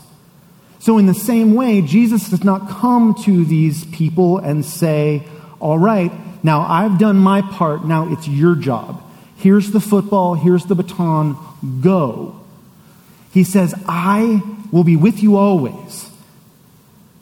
So, 0.80 0.98
in 0.98 1.06
the 1.06 1.14
same 1.14 1.56
way, 1.56 1.82
Jesus 1.82 2.30
does 2.30 2.44
not 2.44 2.70
come 2.70 3.16
to 3.24 3.46
these 3.46 3.86
people 3.86 4.38
and 4.38 4.64
say, 4.64 5.24
All 5.60 5.80
right, 5.80 6.12
now, 6.46 6.62
I've 6.62 7.00
done 7.00 7.18
my 7.18 7.42
part. 7.42 7.86
Now 7.86 8.14
it's 8.14 8.28
your 8.28 8.54
job. 8.54 9.02
Here's 9.38 9.72
the 9.72 9.80
football. 9.80 10.36
Here's 10.36 10.64
the 10.66 10.76
baton. 10.76 11.36
Go. 11.82 12.40
He 13.32 13.44
says, 13.44 13.74
I 13.88 14.44
will 14.72 14.84
be 14.84 14.96
with 14.96 15.24
you 15.24 15.38
always. 15.38 16.08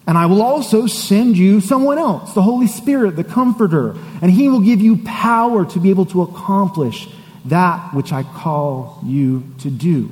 And 0.06 0.18
I 0.18 0.26
will 0.26 0.42
also 0.42 0.88
send 0.88 1.38
you 1.38 1.62
someone 1.62 2.00
else, 2.00 2.34
the 2.34 2.42
Holy 2.42 2.68
Spirit, 2.68 3.16
the 3.16 3.24
Comforter. 3.24 3.96
And 4.22 4.30
He 4.30 4.50
will 4.50 4.60
give 4.60 4.82
you 4.82 4.98
power 5.06 5.64
to 5.68 5.80
be 5.80 5.90
able 5.90 6.08
to 6.08 6.24
accomplish 6.24 7.08
that 7.46 7.94
which 7.94 8.12
I 8.12 8.24
call 8.24 9.02
you 9.06 9.44
to 9.60 9.70
do. 9.70 10.10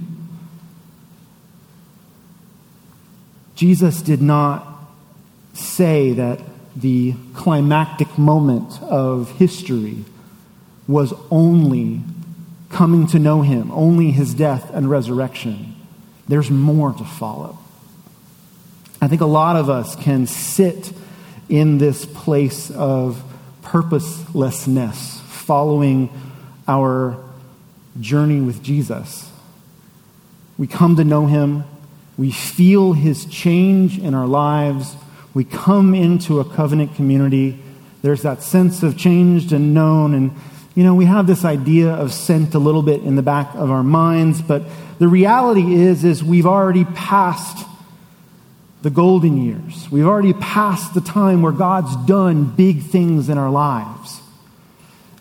Jesus 3.55 4.01
did 4.01 4.21
not 4.21 4.67
say 5.53 6.13
that 6.13 6.39
the 6.75 7.13
climactic 7.33 8.17
moment 8.17 8.81
of 8.81 9.31
history 9.31 10.03
was 10.87 11.13
only 11.29 12.01
coming 12.69 13.05
to 13.07 13.19
know 13.19 13.41
him, 13.41 13.71
only 13.71 14.11
his 14.11 14.33
death 14.33 14.71
and 14.73 14.89
resurrection. 14.89 15.75
There's 16.27 16.49
more 16.49 16.93
to 16.93 17.03
follow. 17.03 17.59
I 19.01 19.07
think 19.07 19.21
a 19.21 19.25
lot 19.25 19.55
of 19.55 19.69
us 19.69 19.95
can 19.95 20.27
sit 20.27 20.93
in 21.49 21.77
this 21.77 22.05
place 22.05 22.71
of 22.71 23.23
purposelessness, 23.61 25.19
following 25.27 26.09
our 26.71 27.17
journey 27.99 28.41
with 28.41 28.63
Jesus. 28.63 29.29
We 30.57 30.67
come 30.67 30.95
to 30.95 31.03
know 31.03 31.25
him, 31.25 31.63
we 32.17 32.31
feel 32.31 32.93
his 32.93 33.25
change 33.25 33.97
in 33.97 34.13
our 34.13 34.27
lives 34.27 34.95
we 35.33 35.45
come 35.45 35.93
into 35.93 36.39
a 36.39 36.45
covenant 36.45 36.95
community. 36.95 37.57
There's 38.01 38.23
that 38.23 38.43
sense 38.43 38.83
of 38.83 38.97
changed 38.97 39.53
and 39.53 39.73
known. 39.73 40.13
And, 40.13 40.31
you 40.75 40.83
know, 40.83 40.93
we 40.93 41.05
have 41.05 41.25
this 41.25 41.45
idea 41.45 41.93
of 41.93 42.13
sent 42.13 42.53
a 42.53 42.59
little 42.59 42.81
bit 42.81 43.01
in 43.01 43.15
the 43.15 43.21
back 43.21 43.55
of 43.55 43.71
our 43.71 43.83
minds. 43.83 44.41
But 44.41 44.63
the 44.99 45.07
reality 45.07 45.73
is, 45.73 46.03
is 46.03 46.23
we've 46.23 46.45
already 46.45 46.83
passed 46.83 47.65
the 48.81 48.89
golden 48.89 49.45
years. 49.45 49.89
We've 49.89 50.07
already 50.07 50.33
passed 50.33 50.93
the 50.93 51.01
time 51.01 51.41
where 51.41 51.51
God's 51.51 51.95
done 52.07 52.45
big 52.45 52.83
things 52.83 53.29
in 53.29 53.37
our 53.37 53.51
lives. 53.51 54.20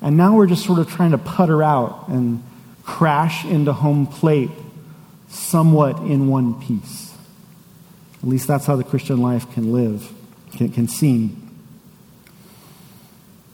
And 0.02 0.16
now 0.16 0.34
we're 0.34 0.46
just 0.46 0.64
sort 0.64 0.78
of 0.78 0.90
trying 0.90 1.10
to 1.10 1.18
putter 1.18 1.62
out 1.62 2.08
and 2.08 2.42
crash 2.84 3.44
into 3.44 3.72
home 3.72 4.06
plate 4.06 4.50
somewhat 5.28 5.98
in 5.98 6.28
one 6.28 6.60
piece. 6.60 7.14
At 8.22 8.28
least 8.28 8.46
that's 8.46 8.66
how 8.66 8.76
the 8.76 8.84
Christian 8.84 9.20
life 9.20 9.50
can 9.52 9.72
live, 9.72 10.10
can, 10.52 10.70
can 10.70 10.88
seem. 10.88 11.50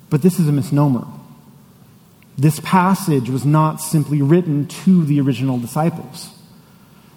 But 0.08 0.22
this 0.22 0.38
is 0.38 0.48
a 0.48 0.52
misnomer. 0.52 1.06
This 2.38 2.60
passage 2.60 3.28
was 3.28 3.44
not 3.44 3.80
simply 3.80 4.22
written 4.22 4.66
to 4.66 5.04
the 5.04 5.20
original 5.20 5.58
disciples. 5.58 6.30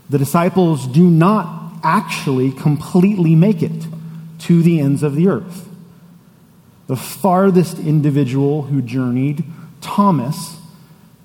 The 0.09 0.17
disciples 0.17 0.87
do 0.87 1.09
not 1.09 1.73
actually 1.83 2.51
completely 2.51 3.35
make 3.35 3.61
it 3.61 3.85
to 4.39 4.63
the 4.63 4.79
ends 4.79 5.03
of 5.03 5.15
the 5.15 5.27
earth. 5.27 5.68
The 6.89 6.95
farthest 6.95 7.77
individual 7.77 8.63
who 8.63 8.81
journeyed, 8.81 9.43
Thomas, 9.79 10.57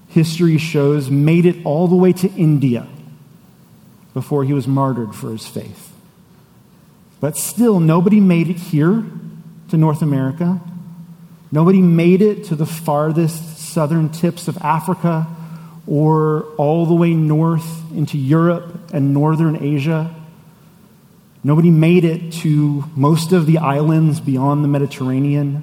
history 0.08 0.58
shows, 0.58 1.10
made 1.10 1.46
it 1.46 1.64
all 1.64 1.88
the 1.88 1.96
way 1.96 2.12
to 2.12 2.30
India 2.34 2.86
before 4.12 4.44
he 4.44 4.52
was 4.52 4.68
martyred 4.68 5.14
for 5.14 5.30
his 5.30 5.46
faith. 5.46 5.90
But 7.18 7.38
still, 7.38 7.80
nobody 7.80 8.20
made 8.20 8.50
it 8.50 8.58
here 8.58 9.04
to 9.70 9.78
North 9.78 10.02
America. 10.02 10.60
Nobody 11.50 11.80
made 11.80 12.20
it 12.20 12.44
to 12.44 12.56
the 12.56 12.66
farthest 12.66 13.56
southern 13.56 14.10
tips 14.10 14.48
of 14.48 14.58
Africa 14.58 15.26
or 15.86 16.42
all 16.58 16.84
the 16.84 16.94
way 16.94 17.14
north 17.14 17.90
into 17.92 18.18
Europe 18.18 18.92
and 18.92 19.14
northern 19.14 19.56
Asia. 19.64 20.14
Nobody 21.44 21.70
made 21.70 22.04
it 22.04 22.32
to 22.32 22.84
most 22.96 23.32
of 23.32 23.44
the 23.44 23.58
islands 23.58 24.18
beyond 24.18 24.64
the 24.64 24.68
Mediterranean. 24.68 25.62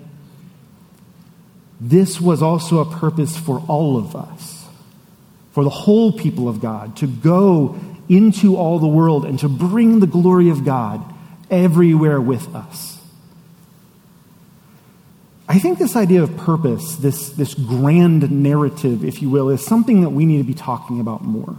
This 1.79 2.21
was 2.21 2.43
also 2.43 2.77
a 2.77 2.85
purpose 2.85 3.35
for 3.35 3.63
all 3.67 3.97
of 3.97 4.15
us, 4.15 4.67
for 5.51 5.63
the 5.63 5.71
whole 5.71 6.11
people 6.11 6.47
of 6.47 6.61
God, 6.61 6.95
to 6.97 7.07
go 7.07 7.79
into 8.07 8.55
all 8.55 8.77
the 8.77 8.87
world 8.87 9.25
and 9.25 9.39
to 9.39 9.49
bring 9.49 9.99
the 9.99 10.07
glory 10.07 10.49
of 10.51 10.63
God 10.63 11.03
everywhere 11.49 12.21
with 12.21 12.53
us. 12.55 12.99
I 15.49 15.57
think 15.59 15.79
this 15.79 15.95
idea 15.95 16.21
of 16.21 16.37
purpose, 16.37 16.95
this, 16.97 17.29
this 17.31 17.55
grand 17.55 18.31
narrative, 18.31 19.03
if 19.03 19.21
you 19.21 19.29
will, 19.29 19.49
is 19.49 19.65
something 19.65 20.01
that 20.01 20.11
we 20.11 20.25
need 20.25 20.37
to 20.37 20.43
be 20.43 20.53
talking 20.53 20.99
about 20.99 21.23
more. 21.23 21.55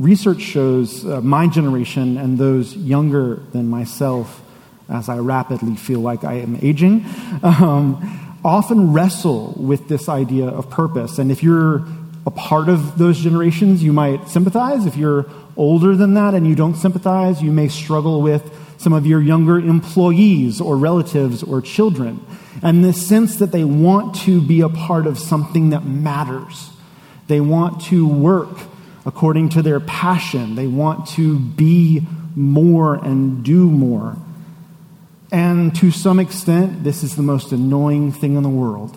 Research 0.00 0.40
shows 0.40 1.04
uh, 1.04 1.20
my 1.20 1.46
generation 1.46 2.16
and 2.16 2.38
those 2.38 2.74
younger 2.74 3.36
than 3.52 3.68
myself 3.68 4.42
as 4.88 5.10
I 5.10 5.18
rapidly 5.18 5.76
feel 5.76 6.00
like 6.00 6.24
I 6.24 6.38
am 6.38 6.58
aging, 6.62 7.04
um, 7.42 8.38
often 8.42 8.94
wrestle 8.94 9.52
with 9.58 9.88
this 9.88 10.08
idea 10.08 10.46
of 10.46 10.70
purpose. 10.70 11.18
And 11.18 11.30
if 11.30 11.42
you're 11.42 11.86
a 12.26 12.30
part 12.30 12.70
of 12.70 12.96
those 12.96 13.18
generations, 13.18 13.82
you 13.82 13.92
might 13.92 14.26
sympathize. 14.30 14.86
If 14.86 14.96
you're 14.96 15.26
older 15.54 15.94
than 15.94 16.14
that 16.14 16.32
and 16.32 16.46
you 16.46 16.54
don't 16.54 16.76
sympathize, 16.76 17.42
you 17.42 17.52
may 17.52 17.68
struggle 17.68 18.22
with 18.22 18.56
some 18.78 18.94
of 18.94 19.06
your 19.06 19.20
younger 19.20 19.58
employees 19.58 20.62
or 20.62 20.78
relatives 20.78 21.42
or 21.42 21.60
children. 21.60 22.24
And 22.62 22.82
this 22.82 23.06
sense 23.06 23.36
that 23.36 23.52
they 23.52 23.64
want 23.64 24.14
to 24.22 24.40
be 24.40 24.62
a 24.62 24.70
part 24.70 25.06
of 25.06 25.18
something 25.18 25.70
that 25.70 25.84
matters. 25.84 26.70
They 27.26 27.42
want 27.42 27.82
to 27.82 28.08
work 28.08 28.58
according 29.04 29.50
to 29.50 29.62
their 29.62 29.80
passion. 29.80 30.54
They 30.54 30.66
want 30.66 31.06
to 31.08 31.38
be 31.38 32.06
more 32.36 32.94
and 32.94 33.44
do 33.44 33.70
more. 33.70 34.16
And 35.32 35.74
to 35.76 35.90
some 35.90 36.18
extent, 36.18 36.82
this 36.82 37.02
is 37.02 37.16
the 37.16 37.22
most 37.22 37.52
annoying 37.52 38.12
thing 38.12 38.36
in 38.36 38.42
the 38.42 38.48
world. 38.48 38.96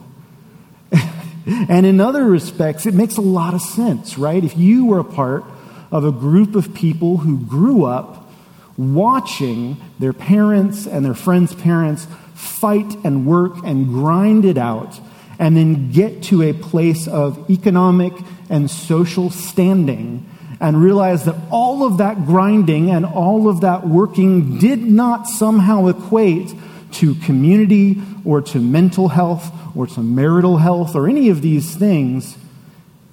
and 1.45 1.85
in 1.85 2.01
other 2.01 2.25
respects, 2.25 2.85
it 2.85 2.93
makes 2.93 3.17
a 3.17 3.21
lot 3.21 3.53
of 3.53 3.61
sense, 3.61 4.17
right? 4.17 4.43
If 4.43 4.57
you 4.57 4.85
were 4.85 4.99
a 4.99 5.03
part 5.03 5.43
of 5.91 6.05
a 6.05 6.11
group 6.11 6.55
of 6.55 6.73
people 6.73 7.17
who 7.17 7.37
grew 7.37 7.85
up 7.85 8.31
watching 8.77 9.77
their 9.99 10.13
parents 10.13 10.87
and 10.87 11.05
their 11.05 11.13
friends' 11.13 11.53
parents 11.53 12.07
fight 12.33 12.95
and 13.03 13.27
work 13.27 13.57
and 13.63 13.87
grind 13.87 14.43
it 14.43 14.57
out, 14.57 14.99
and 15.37 15.55
then 15.55 15.91
get 15.91 16.23
to 16.23 16.41
a 16.41 16.53
place 16.53 17.07
of 17.07 17.49
economic 17.49 18.13
and 18.53 18.69
social 18.69 19.31
standing 19.31 20.29
and 20.61 20.81
realize 20.81 21.25
that 21.25 21.35
all 21.49 21.83
of 21.83 21.97
that 21.97 22.25
grinding 22.25 22.91
and 22.91 23.03
all 23.03 23.49
of 23.49 23.61
that 23.61 23.87
working 23.87 24.59
did 24.59 24.79
not 24.79 25.27
somehow 25.27 25.87
equate 25.87 26.53
to 26.91 27.15
community 27.15 27.99
or 28.23 28.41
to 28.41 28.59
mental 28.59 29.09
health 29.09 29.51
or 29.75 29.87
to 29.87 30.01
marital 30.01 30.57
health 30.57 30.95
or 30.95 31.09
any 31.09 31.29
of 31.29 31.41
these 31.41 31.75
things, 31.75 32.37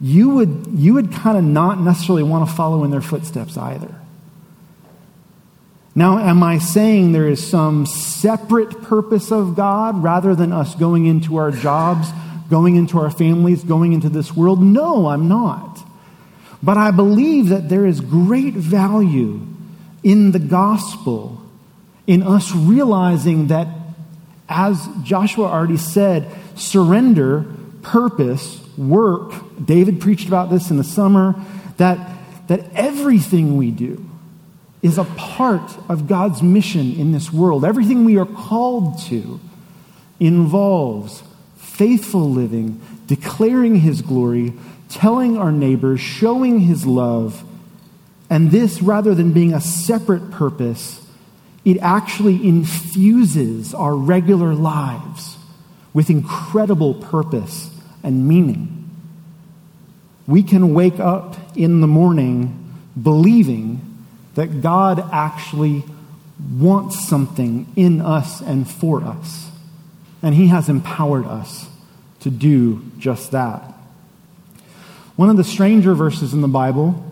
you 0.00 0.28
would, 0.28 0.66
you 0.74 0.92
would 0.92 1.10
kind 1.10 1.38
of 1.38 1.44
not 1.44 1.80
necessarily 1.80 2.22
want 2.22 2.46
to 2.46 2.54
follow 2.54 2.84
in 2.84 2.90
their 2.90 3.00
footsteps 3.00 3.56
either. 3.56 3.94
Now, 5.94 6.18
am 6.18 6.42
I 6.42 6.58
saying 6.58 7.12
there 7.12 7.28
is 7.28 7.44
some 7.44 7.86
separate 7.86 8.82
purpose 8.82 9.32
of 9.32 9.56
God 9.56 10.02
rather 10.02 10.34
than 10.34 10.52
us 10.52 10.74
going 10.74 11.06
into 11.06 11.36
our 11.36 11.50
jobs, 11.50 12.10
going 12.50 12.76
into 12.76 12.98
our 12.98 13.10
families, 13.10 13.64
going 13.64 13.92
into 13.92 14.08
this 14.08 14.34
world? 14.36 14.60
No, 14.60 15.06
I'm 15.06 15.28
not. 15.28 15.78
But 16.62 16.76
I 16.76 16.90
believe 16.90 17.48
that 17.48 17.68
there 17.68 17.86
is 17.86 18.00
great 18.00 18.54
value 18.54 19.46
in 20.02 20.32
the 20.32 20.38
gospel, 20.38 21.40
in 22.06 22.22
us 22.22 22.52
realizing 22.54 23.46
that, 23.46 23.68
as 24.48 24.86
Joshua 25.02 25.44
already 25.44 25.76
said, 25.76 26.26
surrender, 26.56 27.46
purpose, 27.82 28.60
work. 28.76 29.32
David 29.64 30.00
preached 30.00 30.28
about 30.28 30.50
this 30.50 30.70
in 30.70 30.76
the 30.76 30.84
summer, 30.84 31.34
that, 31.76 31.98
that 32.48 32.64
everything 32.74 33.56
we 33.56 33.70
do 33.70 34.04
is 34.82 34.98
a 34.98 35.04
part 35.04 35.70
of 35.88 36.08
God's 36.08 36.42
mission 36.42 36.94
in 36.94 37.12
this 37.12 37.32
world. 37.32 37.64
Everything 37.64 38.04
we 38.04 38.18
are 38.18 38.26
called 38.26 38.98
to 39.02 39.38
involves 40.18 41.22
faithful 41.80 42.30
living, 42.30 42.78
declaring 43.06 43.76
his 43.76 44.02
glory, 44.02 44.52
telling 44.90 45.38
our 45.38 45.50
neighbors, 45.50 45.98
showing 45.98 46.60
his 46.60 46.84
love. 46.84 47.42
And 48.28 48.50
this, 48.50 48.82
rather 48.82 49.14
than 49.14 49.32
being 49.32 49.54
a 49.54 49.62
separate 49.62 50.30
purpose, 50.30 51.00
it 51.64 51.78
actually 51.78 52.46
infuses 52.46 53.72
our 53.72 53.94
regular 53.94 54.52
lives 54.52 55.38
with 55.94 56.10
incredible 56.10 56.92
purpose 56.92 57.70
and 58.02 58.28
meaning. 58.28 58.90
We 60.26 60.42
can 60.42 60.74
wake 60.74 61.00
up 61.00 61.34
in 61.56 61.80
the 61.80 61.86
morning 61.86 62.74
believing 63.02 64.04
that 64.34 64.60
God 64.60 65.02
actually 65.10 65.84
wants 66.58 67.08
something 67.08 67.72
in 67.74 68.02
us 68.02 68.42
and 68.42 68.68
for 68.68 69.02
us. 69.02 69.48
And 70.22 70.34
He 70.34 70.48
has 70.48 70.68
empowered 70.68 71.24
us 71.24 71.69
to 72.20 72.30
do 72.30 72.82
just 72.98 73.32
that. 73.32 73.74
One 75.16 75.28
of 75.28 75.36
the 75.36 75.44
stranger 75.44 75.94
verses 75.94 76.32
in 76.32 76.40
the 76.40 76.48
Bible 76.48 77.04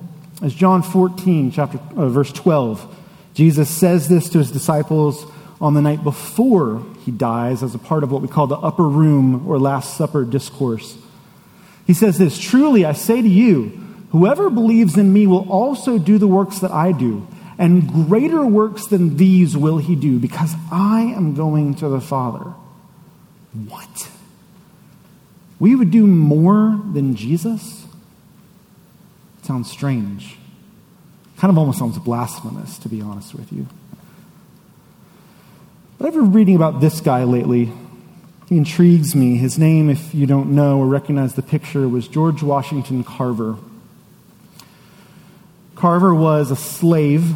is 0.42 0.55
John 0.55 0.83
14, 0.83 1.51
chapter, 1.51 1.79
uh, 1.97 2.09
verse 2.09 2.33
12. 2.33 2.97
Jesus 3.35 3.68
says 3.68 4.09
this 4.09 4.31
to 4.31 4.38
his 4.38 4.51
disciples 4.51 5.31
on 5.61 5.75
the 5.75 5.83
night 5.83 6.03
before 6.03 6.85
he 7.05 7.11
dies 7.11 7.62
as 7.62 7.75
a 7.75 7.79
part 7.79 8.03
of 8.05 8.12
what 8.12 8.23
we 8.23 8.29
call 8.29 8.47
the 8.47 8.57
upper 8.57 8.88
room 8.88 9.47
or 9.49 9.59
Last 9.59 9.97
Supper 9.97 10.25
discourse. 10.25 10.97
He 11.87 11.94
says 11.94 12.18
this 12.18 12.38
Truly, 12.38 12.85
I 12.85 12.92
say 12.92 13.21
to 13.21 13.29
you, 13.29 13.66
whoever 14.11 14.51
believes 14.51 14.97
in 14.97 15.12
me 15.12 15.27
will 15.27 15.51
also 15.51 15.99
do 15.99 16.18
the 16.18 16.27
works 16.27 16.61
that 16.61 16.71
I 16.71 16.92
do, 16.92 17.27
and 17.59 18.07
greater 18.09 18.47
works 18.47 18.87
than 18.87 19.16
these 19.16 19.57
will 19.57 19.79
he 19.79 19.97
do, 19.97 20.18
because 20.18 20.55
I 20.71 21.12
am 21.16 21.35
going 21.35 21.75
to 21.77 21.88
the 21.88 22.01
Father. 22.01 22.53
What? 23.66 24.11
We 25.59 25.75
would 25.75 25.90
do 25.90 26.07
more 26.07 26.81
than 26.92 27.14
Jesus? 27.16 27.85
sounds 29.49 29.71
strange. 29.71 30.37
Kind 31.38 31.51
of 31.51 31.57
almost 31.57 31.79
sounds 31.79 31.99
blasphemous, 31.99 32.77
to 32.81 32.88
be 32.90 33.01
honest 33.01 33.35
with 33.35 33.51
you. 33.51 33.66
But 35.97 36.09
I've 36.09 36.12
been 36.12 36.33
reading 36.33 36.55
about 36.55 36.83
this 36.83 37.01
guy 37.01 37.25
lately. 37.25 37.73
He 38.51 38.59
intrigues 38.59 39.14
me. 39.14 39.38
His 39.38 39.59
name, 39.59 39.88
if 39.88 40.14
you 40.14 40.27
don't 40.27 40.51
know 40.51 40.79
or 40.79 40.87
recognize 40.87 41.33
the 41.33 41.42
picture, 41.42 41.88
was 41.88 42.09
George 42.09 42.42
Washington 42.42 43.03
Carver. 43.03 43.57
Carver 45.75 46.14
was 46.14 46.51
a 46.51 46.57
slave. 46.57 47.35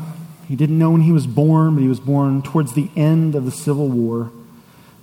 He 0.48 0.54
didn't 0.54 0.78
know 0.78 0.90
when 0.90 1.00
he 1.00 1.12
was 1.12 1.26
born, 1.26 1.76
but 1.76 1.80
he 1.80 1.88
was 1.88 2.00
born 2.00 2.42
towards 2.42 2.74
the 2.74 2.90
end 2.94 3.34
of 3.34 3.46
the 3.46 3.50
Civil 3.50 3.88
War. 3.88 4.30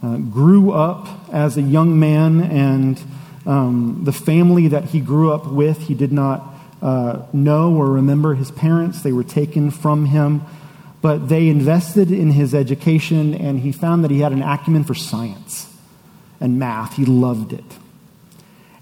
Uh, 0.02 0.18
grew 0.18 0.72
up 0.72 1.08
as 1.34 1.58
a 1.58 1.62
young 1.62 2.00
man, 2.00 2.42
and 2.42 3.02
um, 3.46 4.02
the 4.06 4.14
family 4.14 4.70
that 4.70 4.86
he 4.86 5.02
grew 5.02 5.34
up 5.34 5.46
with, 5.48 5.78
he 5.88 5.94
did 5.94 6.12
not 6.12 6.54
uh, 6.82 7.22
know 7.34 7.76
or 7.76 7.92
remember 7.92 8.36
his 8.36 8.52
parents. 8.52 9.02
They 9.02 9.12
were 9.12 9.26
taken 9.26 9.72
from 9.72 10.06
him, 10.06 10.44
but 11.02 11.28
they 11.28 11.50
invested 11.50 12.12
in 12.12 12.32
his 12.32 12.56
education, 12.56 13.34
and 13.34 13.60
he 13.60 13.74
found 13.74 14.04
that 14.06 14.12
he 14.12 14.22
had 14.22 14.32
an 14.32 14.42
acumen 14.42 14.86
for 14.86 14.94
science 14.94 15.70
and 16.40 16.58
math. 16.58 16.96
He 16.96 17.06
loved 17.06 17.52
it. 17.52 17.66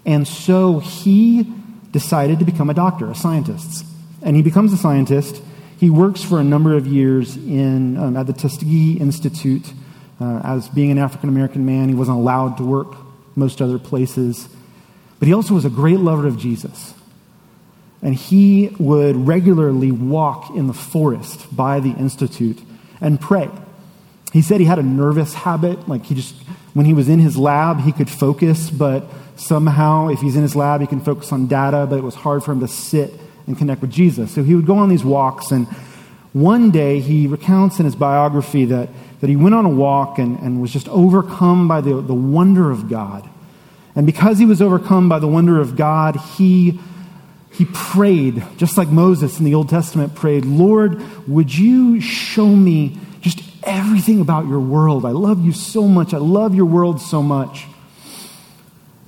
And 0.06 0.26
so 0.26 0.78
he 0.78 1.52
decided 1.90 2.38
to 2.38 2.44
become 2.44 2.70
a 2.70 2.74
doctor, 2.74 3.10
a 3.10 3.14
scientist. 3.14 3.84
And 4.22 4.36
he 4.36 4.42
becomes 4.42 4.72
a 4.72 4.76
scientist. 4.76 5.42
He 5.78 5.90
works 5.90 6.22
for 6.22 6.38
a 6.38 6.44
number 6.44 6.76
of 6.76 6.86
years 6.86 7.36
in, 7.36 7.96
um, 7.96 8.16
at 8.16 8.26
the 8.26 8.32
Tuskegee 8.32 8.98
Institute. 8.98 9.72
Uh, 10.20 10.40
as 10.44 10.68
being 10.68 10.90
an 10.90 10.98
African 10.98 11.28
American 11.28 11.64
man, 11.64 11.88
he 11.88 11.94
wasn't 11.94 12.18
allowed 12.18 12.56
to 12.56 12.64
work 12.64 12.96
most 13.36 13.62
other 13.62 13.78
places. 13.78 14.48
But 15.18 15.28
he 15.28 15.34
also 15.34 15.54
was 15.54 15.64
a 15.64 15.70
great 15.70 16.00
lover 16.00 16.26
of 16.26 16.38
Jesus. 16.38 16.94
And 18.02 18.14
he 18.14 18.74
would 18.78 19.16
regularly 19.16 19.90
walk 19.90 20.50
in 20.50 20.66
the 20.66 20.72
forest 20.72 21.54
by 21.54 21.80
the 21.80 21.90
Institute 21.90 22.60
and 23.00 23.20
pray. 23.20 23.48
He 24.32 24.42
said 24.42 24.60
he 24.60 24.66
had 24.66 24.78
a 24.78 24.82
nervous 24.82 25.34
habit, 25.34 25.88
like 25.88 26.04
he 26.04 26.14
just, 26.14 26.34
when 26.74 26.86
he 26.86 26.92
was 26.92 27.08
in 27.08 27.18
his 27.18 27.36
lab, 27.36 27.80
he 27.80 27.92
could 27.92 28.10
focus, 28.10 28.70
but 28.70 29.04
somehow, 29.36 30.08
if 30.08 30.20
he's 30.20 30.36
in 30.36 30.42
his 30.42 30.54
lab, 30.54 30.80
he 30.80 30.86
can 30.86 31.00
focus 31.00 31.32
on 31.32 31.46
data, 31.46 31.86
but 31.88 31.98
it 31.98 32.04
was 32.04 32.14
hard 32.14 32.44
for 32.44 32.52
him 32.52 32.60
to 32.60 32.68
sit 32.68 33.12
and 33.46 33.56
connect 33.56 33.80
with 33.80 33.90
Jesus. 33.90 34.32
So 34.32 34.42
he 34.42 34.54
would 34.54 34.66
go 34.66 34.76
on 34.76 34.88
these 34.88 35.04
walks, 35.04 35.50
and 35.50 35.66
one 36.40 36.70
day 36.70 37.00
he 37.00 37.26
recounts 37.26 37.78
in 37.78 37.84
his 37.84 37.96
biography 37.96 38.66
that, 38.66 38.88
that 39.20 39.28
he 39.28 39.36
went 39.36 39.54
on 39.54 39.64
a 39.64 39.68
walk 39.68 40.18
and, 40.18 40.38
and 40.40 40.60
was 40.60 40.72
just 40.72 40.88
overcome 40.88 41.68
by 41.68 41.80
the, 41.80 42.00
the 42.00 42.14
wonder 42.14 42.70
of 42.70 42.88
God. 42.88 43.28
And 43.96 44.06
because 44.06 44.38
he 44.38 44.44
was 44.44 44.62
overcome 44.62 45.08
by 45.08 45.18
the 45.18 45.26
wonder 45.26 45.60
of 45.60 45.74
God, 45.74 46.16
he, 46.16 46.78
he 47.50 47.64
prayed, 47.64 48.44
just 48.56 48.78
like 48.78 48.88
Moses 48.88 49.38
in 49.38 49.44
the 49.44 49.54
Old 49.54 49.68
Testament 49.68 50.14
prayed, 50.14 50.44
Lord, 50.44 51.02
would 51.28 51.52
you 51.56 52.00
show 52.00 52.46
me 52.46 52.98
just 53.20 53.40
everything 53.64 54.20
about 54.20 54.46
your 54.46 54.60
world? 54.60 55.04
I 55.04 55.10
love 55.10 55.44
you 55.44 55.52
so 55.52 55.88
much. 55.88 56.14
I 56.14 56.18
love 56.18 56.54
your 56.54 56.66
world 56.66 57.00
so 57.00 57.22
much. 57.22 57.66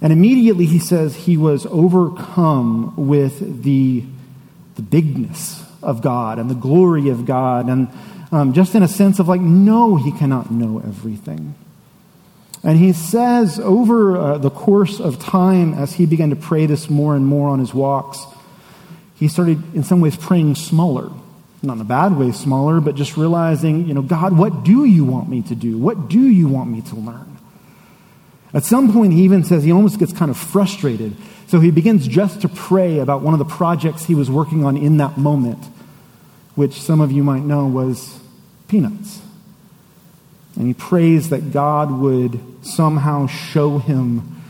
And 0.01 0.13
immediately 0.13 0.67
he 0.67 0.79
says 0.79 1.15
he 1.15 1.37
was 1.37 1.67
overcome 1.67 2.95
with 2.97 3.63
the, 3.63 4.05
the 4.75 4.83
bigness 4.83 5.70
of 5.83 6.03
God 6.03 6.39
and 6.39 6.51
the 6.51 6.55
glory 6.55 7.09
of 7.09 7.27
God, 7.27 7.69
and 7.69 7.89
um, 8.33 8.53
just 8.53 8.75
in 8.75 8.83
a 8.83 8.89
sense 8.89 9.19
of 9.19 9.29
like, 9.29 9.41
no, 9.41 9.97
he 9.97 10.13
cannot 10.13 10.51
know 10.51 10.79
everything. 10.79 11.55
And 12.63 12.79
he 12.79 12.93
says 12.93 13.59
over 13.59 14.17
uh, 14.17 14.39
the 14.39 14.51
course 14.51 15.01
of 15.01 15.19
time, 15.19 15.73
as 15.75 15.95
he 15.95 16.07
began 16.07 16.31
to 16.31 16.37
pray 16.37 16.67
this 16.67 16.91
more 16.91 17.17
and 17.17 17.27
more 17.27 17.49
on 17.49 17.59
his 17.59 17.73
walks, 17.73 18.25
he 19.15 19.29
started 19.29 19.75
in 19.75 19.83
some 19.83 20.01
ways 20.01 20.17
praying 20.17 20.55
smaller. 20.55 21.11
Not 21.63 21.75
in 21.75 21.81
a 21.83 21.85
bad 21.85 22.17
way, 22.17 22.33
smaller, 22.33 22.81
but 22.81 22.95
just 22.95 23.17
realizing, 23.17 23.87
you 23.87 23.93
know, 23.93 24.03
God, 24.03 24.37
what 24.37 24.63
do 24.65 24.85
you 24.85 25.05
want 25.05 25.29
me 25.29 25.43
to 25.43 25.55
do? 25.55 25.77
What 25.77 26.09
do 26.09 26.21
you 26.21 26.49
want 26.49 26.71
me 26.71 26.81
to 26.83 26.97
learn? 26.97 27.37
At 28.53 28.65
some 28.65 28.93
point, 28.93 29.13
he 29.13 29.23
even 29.23 29.45
says 29.45 29.63
he 29.63 29.73
almost 29.73 29.99
gets 29.99 30.13
kind 30.13 30.31
of 30.31 30.37
frustrated. 30.37 31.17
So 31.47 31.61
he 31.61 31.71
begins 31.71 32.07
just 32.07 32.43
to 32.43 32.49
pray 32.49 32.99
about 32.99 33.23
one 33.23 33.35
of 33.35 33.39
the 33.39 33.45
projects 33.45 34.05
he 34.05 34.15
was 34.15 34.31
working 34.31 34.65
on 34.65 34.77
in 34.77 34.97
that 34.97 35.19
moment, 35.19 35.65
which 36.55 36.81
some 36.81 37.01
of 37.01 37.13
you 37.13 37.23
might 37.23 37.43
know 37.43 37.67
was 37.67 38.19
peanuts. 38.69 39.21
And 40.57 40.67
he 40.67 40.75
prays 40.75 41.31
that 41.31 41.53
God 41.53 41.91
would 41.91 42.41
somehow 42.63 43.27
show 43.27 43.79
him 43.79 44.43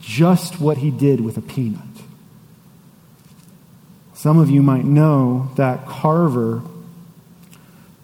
just 0.00 0.60
what 0.60 0.78
he 0.78 0.90
did 0.90 1.20
with 1.20 1.36
a 1.36 1.42
peanut. 1.42 1.80
Some 4.14 4.38
of 4.38 4.48
you 4.48 4.62
might 4.62 4.84
know 4.84 5.50
that 5.56 5.86
Carver 5.86 6.62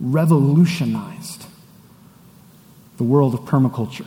revolutionized 0.00 1.46
the 2.98 3.05
world 3.05 3.35
of 3.35 3.40
permaculture. 3.40 4.07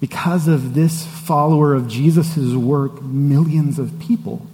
Because 0.00 0.46
of 0.46 0.74
this 0.74 1.06
follower 1.06 1.74
of 1.74 1.88
Jesus' 1.88 2.54
work, 2.54 3.02
millions 3.02 3.78
of 3.78 3.98
people 3.98 4.46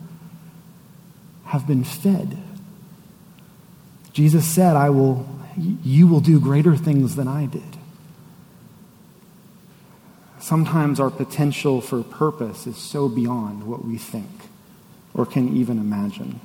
have 1.47 1.67
been 1.67 1.85
fed. 1.85 2.39
Jesus 4.13 4.47
said, 4.47 4.77
I 4.77 4.91
will, 4.91 5.29
you 5.57 6.07
will 6.07 6.21
do 6.21 6.39
greater 6.39 6.77
things 6.77 7.17
than 7.17 7.27
I 7.27 7.47
did. 7.47 7.63
Sometimes 10.39 11.01
our 11.01 11.11
potential 11.11 11.81
for 11.81 12.03
purpose 12.03 12.67
is 12.67 12.77
so 12.77 13.09
beyond 13.09 13.65
what 13.65 13.85
we 13.85 13.97
think 13.97 14.29
or 15.15 15.25
can 15.27 15.57
even 15.57 15.79
imagine. 15.79 16.41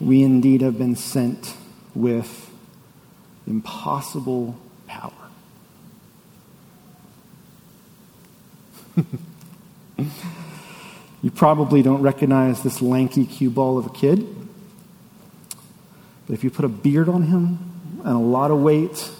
We 0.00 0.22
indeed 0.22 0.60
have 0.62 0.78
been 0.78 0.96
sent 0.96 1.54
with 1.94 2.50
impossible 3.46 4.56
power. 4.86 5.12
you 11.22 11.30
probably 11.34 11.82
don't 11.82 12.02
recognize 12.02 12.62
this 12.62 12.80
lanky 12.80 13.26
cue 13.26 13.50
ball 13.50 13.78
of 13.78 13.86
a 13.86 13.90
kid. 13.90 14.26
But 16.26 16.34
if 16.34 16.44
you 16.44 16.50
put 16.50 16.64
a 16.64 16.68
beard 16.68 17.08
on 17.08 17.24
him 17.24 17.58
and 18.04 18.14
a 18.14 18.18
lot 18.18 18.50
of 18.50 18.60
weight 18.60 19.10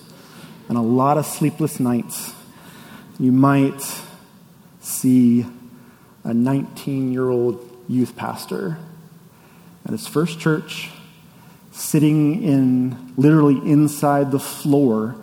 and 0.68 0.78
a 0.78 0.82
lot 0.82 1.18
of 1.18 1.26
sleepless 1.26 1.80
nights, 1.80 2.32
you 3.18 3.32
might 3.32 3.82
see 4.80 5.44
a 6.24 6.32
19 6.32 7.12
year 7.12 7.28
old 7.28 7.66
youth 7.88 8.16
pastor 8.16 8.78
at 9.84 9.92
his 9.92 10.06
first 10.06 10.38
church 10.38 10.90
sitting 11.72 12.42
in 12.42 13.12
literally 13.16 13.56
inside 13.70 14.30
the 14.30 14.38
floor 14.38 15.16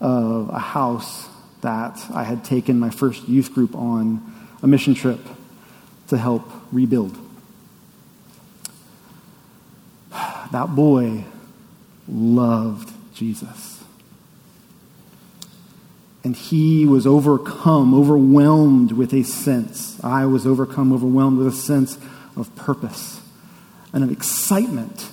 of 0.00 0.48
a 0.48 0.58
house 0.58 1.29
that 1.62 2.04
I 2.12 2.24
had 2.24 2.44
taken 2.44 2.78
my 2.78 2.90
first 2.90 3.28
youth 3.28 3.52
group 3.52 3.74
on 3.74 4.22
a 4.62 4.66
mission 4.66 4.94
trip 4.94 5.20
to 6.08 6.18
help 6.18 6.50
rebuild. 6.72 7.16
That 10.52 10.74
boy 10.74 11.24
loved 12.08 12.92
Jesus. 13.14 13.82
And 16.24 16.36
he 16.36 16.84
was 16.84 17.06
overcome, 17.06 17.94
overwhelmed 17.94 18.92
with 18.92 19.14
a 19.14 19.22
sense. 19.22 20.02
I 20.02 20.26
was 20.26 20.46
overcome, 20.46 20.92
overwhelmed 20.92 21.38
with 21.38 21.46
a 21.46 21.52
sense 21.52 21.98
of 22.36 22.54
purpose 22.56 23.20
and 23.92 24.04
of 24.04 24.10
excitement 24.10 25.10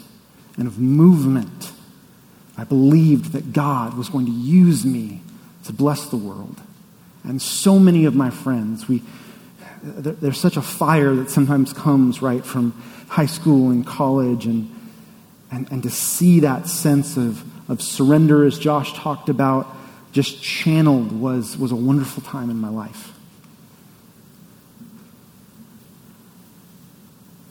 and 0.57 0.67
of 0.67 0.79
movement. 0.79 1.71
I 2.57 2.63
believed 2.63 3.33
that 3.33 3.53
God 3.53 3.95
was 3.95 4.09
going 4.09 4.25
to 4.25 4.31
use 4.31 4.85
me 4.85 5.21
to 5.67 5.73
bless 5.73 6.07
the 6.07 6.17
world. 6.17 6.59
And 7.23 7.41
so 7.41 7.77
many 7.77 8.05
of 8.05 8.15
my 8.15 8.29
friends, 8.29 8.87
we, 8.87 9.03
there's 9.83 10.39
such 10.39 10.57
a 10.57 10.61
fire 10.61 11.13
that 11.15 11.29
sometimes 11.29 11.73
comes 11.73 12.21
right 12.21 12.43
from 12.43 12.71
high 13.09 13.25
school 13.25 13.69
and 13.69 13.85
college, 13.85 14.45
and, 14.45 14.73
and, 15.51 15.71
and 15.71 15.83
to 15.83 15.89
see 15.89 16.41
that 16.41 16.67
sense 16.67 17.17
of, 17.17 17.43
of 17.69 17.81
surrender, 17.81 18.45
as 18.45 18.57
Josh 18.57 18.93
talked 18.93 19.29
about, 19.29 19.67
just 20.11 20.41
channeled 20.41 21.11
was, 21.11 21.57
was 21.57 21.71
a 21.71 21.75
wonderful 21.75 22.23
time 22.23 22.49
in 22.49 22.57
my 22.57 22.69
life. 22.69 23.13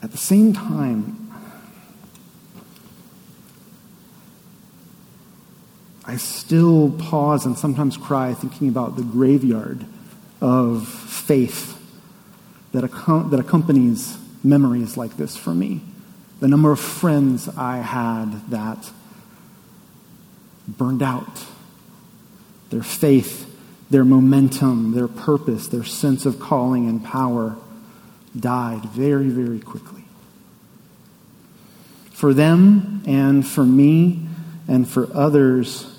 At 0.02 0.10
the 0.10 0.18
same 0.18 0.52
time, 0.52 1.25
I 6.06 6.16
still 6.16 6.90
pause 6.92 7.46
and 7.46 7.58
sometimes 7.58 7.96
cry 7.96 8.32
thinking 8.32 8.68
about 8.68 8.96
the 8.96 9.02
graveyard 9.02 9.84
of 10.40 10.86
faith 10.86 11.72
that, 12.72 12.82
that 12.82 13.40
accompanies 13.40 14.16
memories 14.44 14.96
like 14.96 15.16
this 15.16 15.36
for 15.36 15.52
me. 15.52 15.80
The 16.38 16.46
number 16.46 16.70
of 16.70 16.78
friends 16.78 17.48
I 17.48 17.78
had 17.78 18.50
that 18.50 18.90
burned 20.68 21.02
out. 21.02 21.44
Their 22.70 22.82
faith, 22.82 23.52
their 23.90 24.04
momentum, 24.04 24.92
their 24.92 25.08
purpose, 25.08 25.66
their 25.68 25.84
sense 25.84 26.24
of 26.24 26.38
calling 26.38 26.88
and 26.88 27.02
power 27.02 27.56
died 28.38 28.84
very, 28.84 29.28
very 29.28 29.60
quickly. 29.60 30.04
For 32.10 32.32
them 32.32 33.02
and 33.06 33.46
for 33.46 33.64
me 33.64 34.26
and 34.68 34.88
for 34.88 35.08
others, 35.14 35.95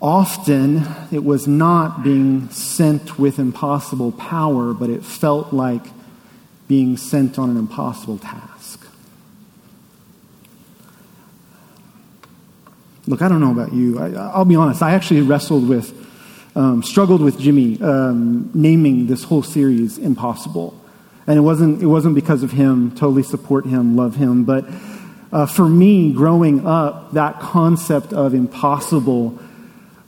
Often 0.00 0.86
it 1.10 1.24
was 1.24 1.46
not 1.46 2.02
being 2.02 2.50
sent 2.50 3.18
with 3.18 3.38
impossible 3.38 4.12
power, 4.12 4.74
but 4.74 4.90
it 4.90 5.02
felt 5.02 5.52
like 5.52 5.82
being 6.68 6.96
sent 6.96 7.38
on 7.38 7.50
an 7.50 7.56
impossible 7.56 8.18
task. 8.18 8.86
Look, 13.06 13.22
I 13.22 13.28
don't 13.28 13.40
know 13.40 13.52
about 13.52 13.72
you. 13.72 13.98
I, 13.98 14.38
will 14.38 14.44
be 14.44 14.56
honest. 14.56 14.82
I 14.82 14.92
actually 14.92 15.22
wrestled 15.22 15.68
with, 15.68 15.94
um, 16.56 16.82
struggled 16.82 17.22
with 17.22 17.38
Jimmy 17.38 17.80
um, 17.80 18.50
naming 18.52 19.06
this 19.06 19.22
whole 19.22 19.44
series 19.44 19.96
impossible. 19.96 20.78
And 21.26 21.38
it 21.38 21.42
wasn't, 21.42 21.82
it 21.82 21.86
wasn't 21.86 22.14
because 22.14 22.42
of 22.42 22.52
him, 22.52 22.90
totally 22.90 23.22
support 23.22 23.64
him, 23.64 23.96
love 23.96 24.16
him. 24.16 24.44
But 24.44 24.66
uh, 25.32 25.46
for 25.46 25.68
me, 25.68 26.12
growing 26.12 26.66
up, 26.66 27.12
that 27.12 27.40
concept 27.40 28.12
of 28.12 28.34
impossible 28.34 29.38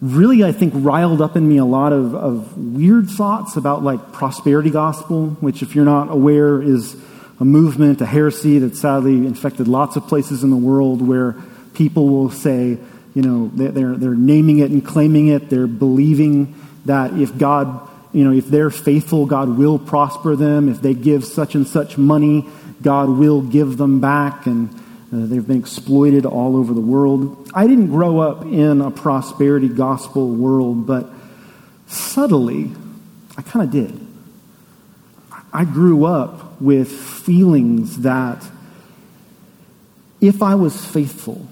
really, 0.00 0.44
I 0.44 0.52
think, 0.52 0.72
riled 0.76 1.20
up 1.20 1.36
in 1.36 1.48
me 1.48 1.56
a 1.56 1.64
lot 1.64 1.92
of, 1.92 2.14
of 2.14 2.56
weird 2.56 3.10
thoughts 3.10 3.56
about 3.56 3.82
like 3.82 4.12
prosperity 4.12 4.70
gospel, 4.70 5.30
which, 5.40 5.62
if 5.62 5.74
you're 5.74 5.84
not 5.84 6.10
aware, 6.10 6.62
is 6.62 6.96
a 7.40 7.44
movement, 7.44 8.00
a 8.00 8.06
heresy 8.06 8.58
that 8.58 8.76
sadly 8.76 9.26
infected 9.26 9.68
lots 9.68 9.96
of 9.96 10.06
places 10.06 10.42
in 10.42 10.50
the 10.50 10.56
world 10.56 11.06
where 11.06 11.36
people 11.74 12.08
will 12.08 12.30
say, 12.30 12.78
you 13.14 13.22
know, 13.22 13.50
they're, 13.54 13.96
they're 13.96 14.14
naming 14.14 14.58
it 14.58 14.70
and 14.70 14.84
claiming 14.84 15.28
it. 15.28 15.48
They're 15.50 15.66
believing 15.66 16.54
that 16.84 17.18
if 17.18 17.36
God, 17.36 17.88
you 18.12 18.24
know, 18.24 18.32
if 18.32 18.46
they're 18.46 18.70
faithful, 18.70 19.26
God 19.26 19.56
will 19.56 19.78
prosper 19.78 20.36
them. 20.36 20.68
If 20.68 20.80
they 20.80 20.94
give 20.94 21.24
such 21.24 21.54
and 21.54 21.66
such 21.66 21.98
money, 21.98 22.48
God 22.82 23.08
will 23.08 23.42
give 23.42 23.76
them 23.76 24.00
back. 24.00 24.46
And 24.46 24.70
uh, 25.10 25.24
they've 25.24 25.46
been 25.46 25.58
exploited 25.58 26.26
all 26.26 26.56
over 26.56 26.74
the 26.74 26.82
world. 26.82 27.50
I 27.54 27.66
didn't 27.66 27.88
grow 27.88 28.18
up 28.18 28.44
in 28.44 28.82
a 28.82 28.90
prosperity 28.90 29.68
gospel 29.68 30.28
world, 30.28 30.86
but 30.86 31.10
subtly, 31.86 32.70
I 33.36 33.42
kind 33.42 33.64
of 33.64 33.70
did. 33.70 34.06
I 35.50 35.64
grew 35.64 36.04
up 36.04 36.60
with 36.60 36.92
feelings 36.92 37.98
that 38.00 38.44
if 40.20 40.42
I 40.42 40.56
was 40.56 40.84
faithful, 40.84 41.46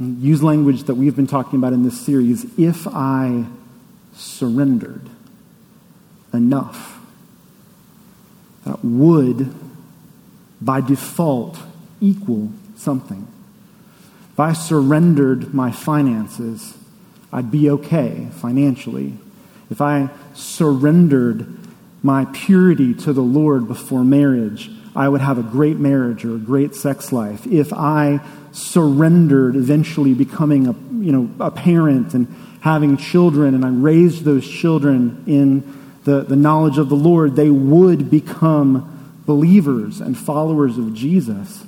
use 0.00 0.42
language 0.42 0.84
that 0.84 0.94
we've 0.94 1.16
been 1.16 1.26
talking 1.26 1.58
about 1.58 1.74
in 1.74 1.82
this 1.82 2.00
series, 2.00 2.46
if 2.58 2.86
I 2.86 3.44
surrendered 4.14 5.08
enough, 6.32 6.98
that 8.64 8.82
would, 8.82 9.54
by 10.60 10.80
default, 10.80 11.58
equal 12.00 12.50
something. 12.76 13.26
If 14.32 14.40
I 14.40 14.52
surrendered 14.52 15.52
my 15.52 15.72
finances, 15.72 16.76
I'd 17.32 17.50
be 17.50 17.70
okay 17.70 18.28
financially. 18.32 19.14
If 19.70 19.80
I 19.80 20.10
surrendered 20.34 21.58
my 22.02 22.26
purity 22.26 22.94
to 22.94 23.12
the 23.12 23.22
Lord 23.22 23.68
before 23.68 24.04
marriage, 24.04 24.70
I 24.94 25.08
would 25.08 25.20
have 25.20 25.38
a 25.38 25.42
great 25.42 25.76
marriage 25.76 26.24
or 26.24 26.36
a 26.36 26.38
great 26.38 26.74
sex 26.74 27.12
life. 27.12 27.46
If 27.46 27.72
I 27.72 28.20
surrendered 28.52 29.56
eventually 29.56 30.14
becoming 30.14 30.66
a, 30.66 30.72
you 31.04 31.12
know, 31.12 31.30
a 31.38 31.50
parent 31.50 32.14
and 32.14 32.34
having 32.60 32.96
children 32.96 33.54
and 33.54 33.64
I 33.64 33.68
raised 33.68 34.24
those 34.24 34.48
children 34.48 35.24
in 35.26 35.62
the, 36.04 36.22
the 36.22 36.36
knowledge 36.36 36.78
of 36.78 36.88
the 36.88 36.96
Lord, 36.96 37.36
they 37.36 37.50
would 37.50 38.10
become 38.10 39.20
believers 39.26 40.00
and 40.00 40.16
followers 40.16 40.78
of 40.78 40.94
Jesus. 40.94 41.64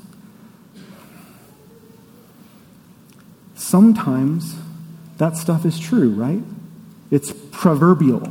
Sometimes 3.71 4.57
that 5.19 5.37
stuff 5.37 5.65
is 5.65 5.79
true, 5.79 6.11
right? 6.11 6.43
It's 7.13 7.33
proverbial. 7.53 8.29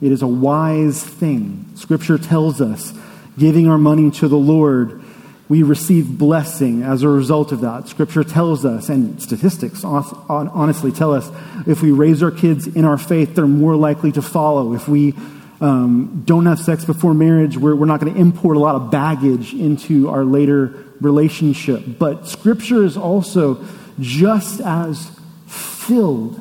It 0.00 0.10
is 0.10 0.22
a 0.22 0.26
wise 0.26 1.04
thing. 1.04 1.70
Scripture 1.76 2.18
tells 2.18 2.60
us 2.60 2.92
giving 3.38 3.68
our 3.68 3.78
money 3.78 4.10
to 4.10 4.26
the 4.26 4.36
Lord, 4.36 5.00
we 5.48 5.62
receive 5.62 6.18
blessing 6.18 6.82
as 6.82 7.04
a 7.04 7.08
result 7.08 7.52
of 7.52 7.60
that. 7.60 7.86
Scripture 7.86 8.24
tells 8.24 8.64
us, 8.64 8.88
and 8.88 9.22
statistics 9.22 9.84
honestly 9.84 10.90
tell 10.90 11.12
us, 11.12 11.30
if 11.64 11.80
we 11.80 11.92
raise 11.92 12.20
our 12.20 12.32
kids 12.32 12.66
in 12.66 12.84
our 12.84 12.98
faith, 12.98 13.36
they're 13.36 13.46
more 13.46 13.76
likely 13.76 14.10
to 14.10 14.20
follow. 14.20 14.74
If 14.74 14.88
we 14.88 15.14
um, 15.60 16.24
don't 16.26 16.46
have 16.46 16.58
sex 16.58 16.84
before 16.84 17.14
marriage, 17.14 17.56
we're, 17.56 17.76
we're 17.76 17.86
not 17.86 18.00
going 18.00 18.12
to 18.14 18.20
import 18.20 18.56
a 18.56 18.60
lot 18.60 18.74
of 18.74 18.90
baggage 18.90 19.54
into 19.54 20.08
our 20.08 20.24
later 20.24 20.74
relationship. 21.00 21.84
But 22.00 22.26
Scripture 22.26 22.82
is 22.82 22.96
also 22.96 23.64
just 24.00 24.60
as 24.60 25.10
filled 25.46 26.40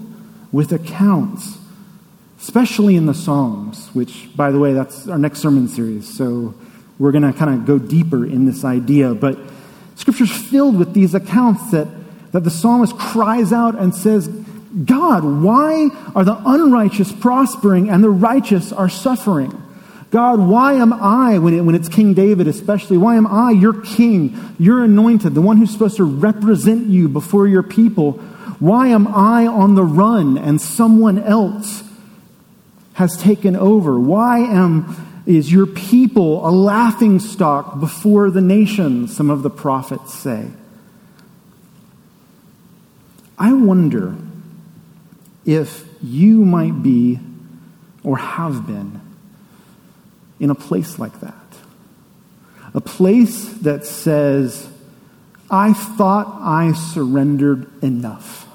with 0.52 0.72
accounts 0.72 1.58
especially 2.42 2.96
in 2.96 3.06
the 3.06 3.14
Psalms, 3.14 3.88
which, 3.94 4.36
by 4.36 4.50
the 4.50 4.58
way, 4.58 4.74
that's 4.74 5.08
our 5.08 5.18
next 5.20 5.40
sermon 5.40 5.68
series. 5.68 6.12
So 6.12 6.56
we're 6.98 7.12
going 7.12 7.32
to 7.32 7.34
kind 7.34 7.54
of 7.54 7.66
go 7.68 7.78
deeper 7.78 8.26
in 8.26 8.46
this 8.46 8.66
idea. 8.66 9.14
But 9.14 9.38
Scripture's 9.96 10.32
filled 10.32 10.78
with 10.78 10.94
these 10.94 11.14
accounts 11.14 11.70
that, 11.72 11.88
that 12.32 12.44
the 12.44 12.50
psalmist 12.50 12.98
cries 12.98 13.54
out 13.54 13.78
and 13.78 13.94
says, 13.94 14.28
God, 14.28 15.24
why 15.24 15.90
are 16.16 16.24
the 16.24 16.42
unrighteous 16.44 17.12
prospering 17.12 17.90
and 17.92 18.04
the 18.04 18.10
righteous 18.10 18.74
are 18.74 18.90
suffering? 18.90 19.61
God, 20.12 20.39
why 20.39 20.74
am 20.74 20.93
I, 20.93 21.38
when, 21.39 21.54
it, 21.54 21.62
when 21.62 21.74
it's 21.74 21.89
King 21.89 22.13
David 22.13 22.47
especially, 22.47 22.97
why 22.97 23.15
am 23.15 23.26
I 23.26 23.52
your 23.52 23.82
king, 23.82 24.56
your 24.60 24.84
anointed, 24.84 25.34
the 25.34 25.41
one 25.41 25.58
who's 25.58 25.71
supposed 25.71 25.97
to 25.97 26.04
represent 26.04 26.88
you 26.88 27.08
before 27.08 27.47
your 27.47 27.63
people? 27.63 28.13
Why 28.60 28.89
am 28.89 29.08
I 29.08 29.47
on 29.47 29.76
the 29.76 29.84
run 29.84 30.38
and 30.38 30.62
someone 30.62 31.17
else 31.17 31.84
has 32.93 33.17
taken 33.17 33.56
over? 33.56 34.00
Why 34.00 34.39
am 34.39 35.12
is 35.26 35.52
your 35.52 35.65
people 35.67 36.47
a 36.47 36.50
laughing 36.50 37.19
stock 37.19 37.80
before 37.80 38.32
the 38.32 38.41
nations, 38.41 39.15
some 39.15 39.30
of 39.30 39.43
the 39.43 39.50
prophets 39.50 40.13
say. 40.13 40.47
I 43.38 43.54
wonder 43.54 44.15
if 45.45 45.86
you 46.02 46.43
might 46.45 46.84
be 46.84 47.19
or 48.04 48.17
have 48.17 48.65
been 48.65 49.01
in 50.41 50.49
a 50.49 50.56
place 50.56 50.99
like 50.99 51.21
that. 51.21 51.36
A 52.73 52.82
place 52.82 53.45
that 53.60 53.86
says, 53.86 54.67
I 55.49 55.71
thought 55.73 56.39
I 56.41 56.73
surrendered 56.73 57.84
enough. 57.84 58.47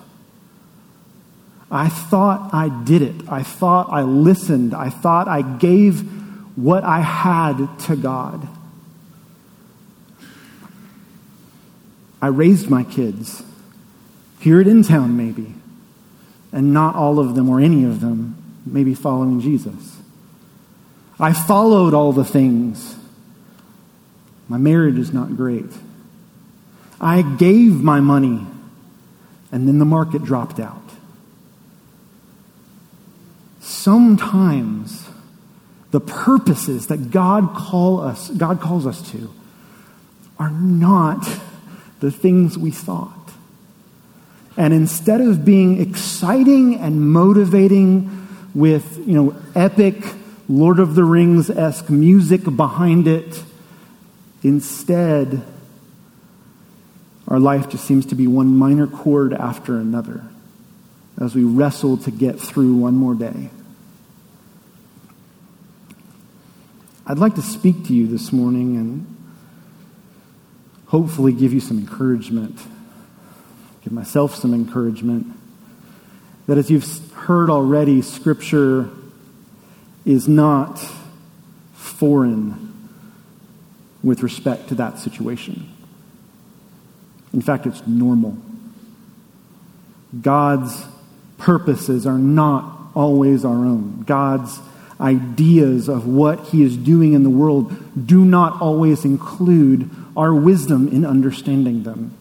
I 1.71 1.89
thought 1.89 2.53
I 2.53 2.69
did 2.85 3.03
it. 3.03 3.29
I 3.29 3.43
thought 3.43 3.89
I 3.91 4.03
listened. 4.03 4.75
I 4.75 4.91
thought 4.91 5.29
I 5.29 5.43
gave 5.43 6.01
what 6.59 6.83
I 6.83 7.01
had 7.01 7.69
to 7.81 7.97
God. 7.97 8.49
I 12.21 12.29
raised 12.29 12.69
my 12.69 12.83
kids 12.83 13.45
here 14.41 14.61
at 14.61 14.67
In 14.67 14.83
Town, 14.83 15.17
maybe, 15.17 15.55
and 16.51 16.73
not 16.73 16.97
all 16.97 17.21
of 17.21 17.37
them 17.37 17.49
or 17.49 17.61
any 17.61 17.85
of 17.85 18.01
them 18.01 18.43
maybe 18.65 18.95
following 18.95 19.41
Jesus. 19.41 19.96
I 21.19 21.33
followed 21.33 21.95
all 21.95 22.13
the 22.13 22.25
things. 22.25 22.97
My 24.49 24.59
marriage 24.59 24.99
is 24.99 25.13
not 25.13 25.37
great. 25.37 25.71
I 27.01 27.23
gave 27.23 27.83
my 27.83 28.01
money, 28.01 28.47
and 29.51 29.67
then 29.67 29.79
the 29.79 29.85
market 29.85 30.25
dropped 30.25 30.61
out. 30.61 30.83
Sometimes 33.61 35.09
the 35.91 36.01
purposes 36.01 36.89
that 36.89 37.11
God 37.11 37.55
call 37.55 38.01
us, 38.01 38.31
God 38.31 38.61
calls 38.61 38.87
us 38.87 39.11
to, 39.13 39.33
are 40.39 40.51
not 40.51 41.27
the 42.01 42.11
things 42.11 42.59
we 42.59 42.71
thought. 42.71 43.13
And 44.57 44.73
instead 44.73 45.21
of 45.21 45.45
being 45.45 45.81
exciting 45.81 46.77
and 46.77 47.01
motivating 47.13 48.29
with, 48.55 48.99
you 49.07 49.15
know, 49.15 49.37
epic 49.55 49.97
Lord 50.49 50.79
of 50.79 50.95
the 50.95 51.05
Rings 51.05 51.51
esque 51.51 51.91
music 51.91 52.45
behind 52.45 53.09
it, 53.09 53.43
instead, 54.43 55.43
our 57.27 57.41
life 57.41 57.69
just 57.69 57.85
seems 57.85 58.07
to 58.07 58.15
be 58.15 58.29
one 58.29 58.57
minor 58.57 58.87
chord 58.87 59.33
after 59.35 59.79
another 59.79 60.25
as 61.21 61.35
we 61.35 61.43
wrestle 61.43 61.97
to 61.97 62.11
get 62.11 62.39
through 62.39 62.75
one 62.75 62.95
more 62.95 63.15
day. 63.15 63.51
I'd 67.07 67.19
like 67.19 67.35
to 67.37 67.43
speak 67.43 67.85
to 67.87 67.95
you 67.95 68.07
this 68.07 68.33
morning 68.33 68.77
and 68.77 69.17
hopefully 70.87 71.33
give 71.33 71.53
you 71.53 71.61
some 71.61 71.79
encouragement, 71.79 72.61
give 73.83 73.93
myself 73.93 74.35
some 74.35 74.55
encouragement. 74.55 75.27
That 76.47 76.59
as 76.59 76.71
you've 76.71 77.13
heard 77.13 77.51
already, 77.51 78.03
Scripture 78.03 78.91
is 80.07 80.27
not 80.29 80.81
foreign 81.75 82.89
with 84.03 84.23
respect 84.23 84.69
to 84.69 84.77
that 84.77 84.99
situation. 84.99 85.69
In 87.35 87.43
fact, 87.43 87.67
it's 87.67 87.87
normal. 87.87 88.39
God's 90.23 90.85
purposes 91.37 92.07
are 92.07 92.17
not 92.17 92.93
always 92.95 93.45
our 93.45 93.51
own. 93.53 94.05
God's 94.07 94.59
ideas 95.01 95.89
of 95.89 96.07
what 96.07 96.41
he 96.47 96.63
is 96.63 96.77
doing 96.77 97.13
in 97.13 97.23
the 97.23 97.31
world 97.31 98.07
do 98.07 98.25
not 98.25 98.63
always 98.63 99.05
include 99.05 99.91
our 100.17 100.33
wisdom 100.35 100.89
in 100.89 101.05
understanding 101.05 101.83
them. 101.83 102.17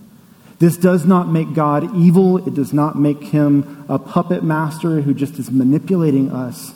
This 0.60 0.76
does 0.76 1.06
not 1.06 1.30
make 1.30 1.54
God 1.54 1.96
evil. 1.96 2.46
It 2.46 2.56
does 2.56 2.74
not 2.74 2.98
make 2.98 3.24
him 3.24 3.86
a 3.88 4.00
puppet 4.00 4.44
master 4.44 5.02
who 5.02 5.14
just 5.14 5.38
is 5.38 5.52
manipulating 5.52 6.32
us. 6.32 6.74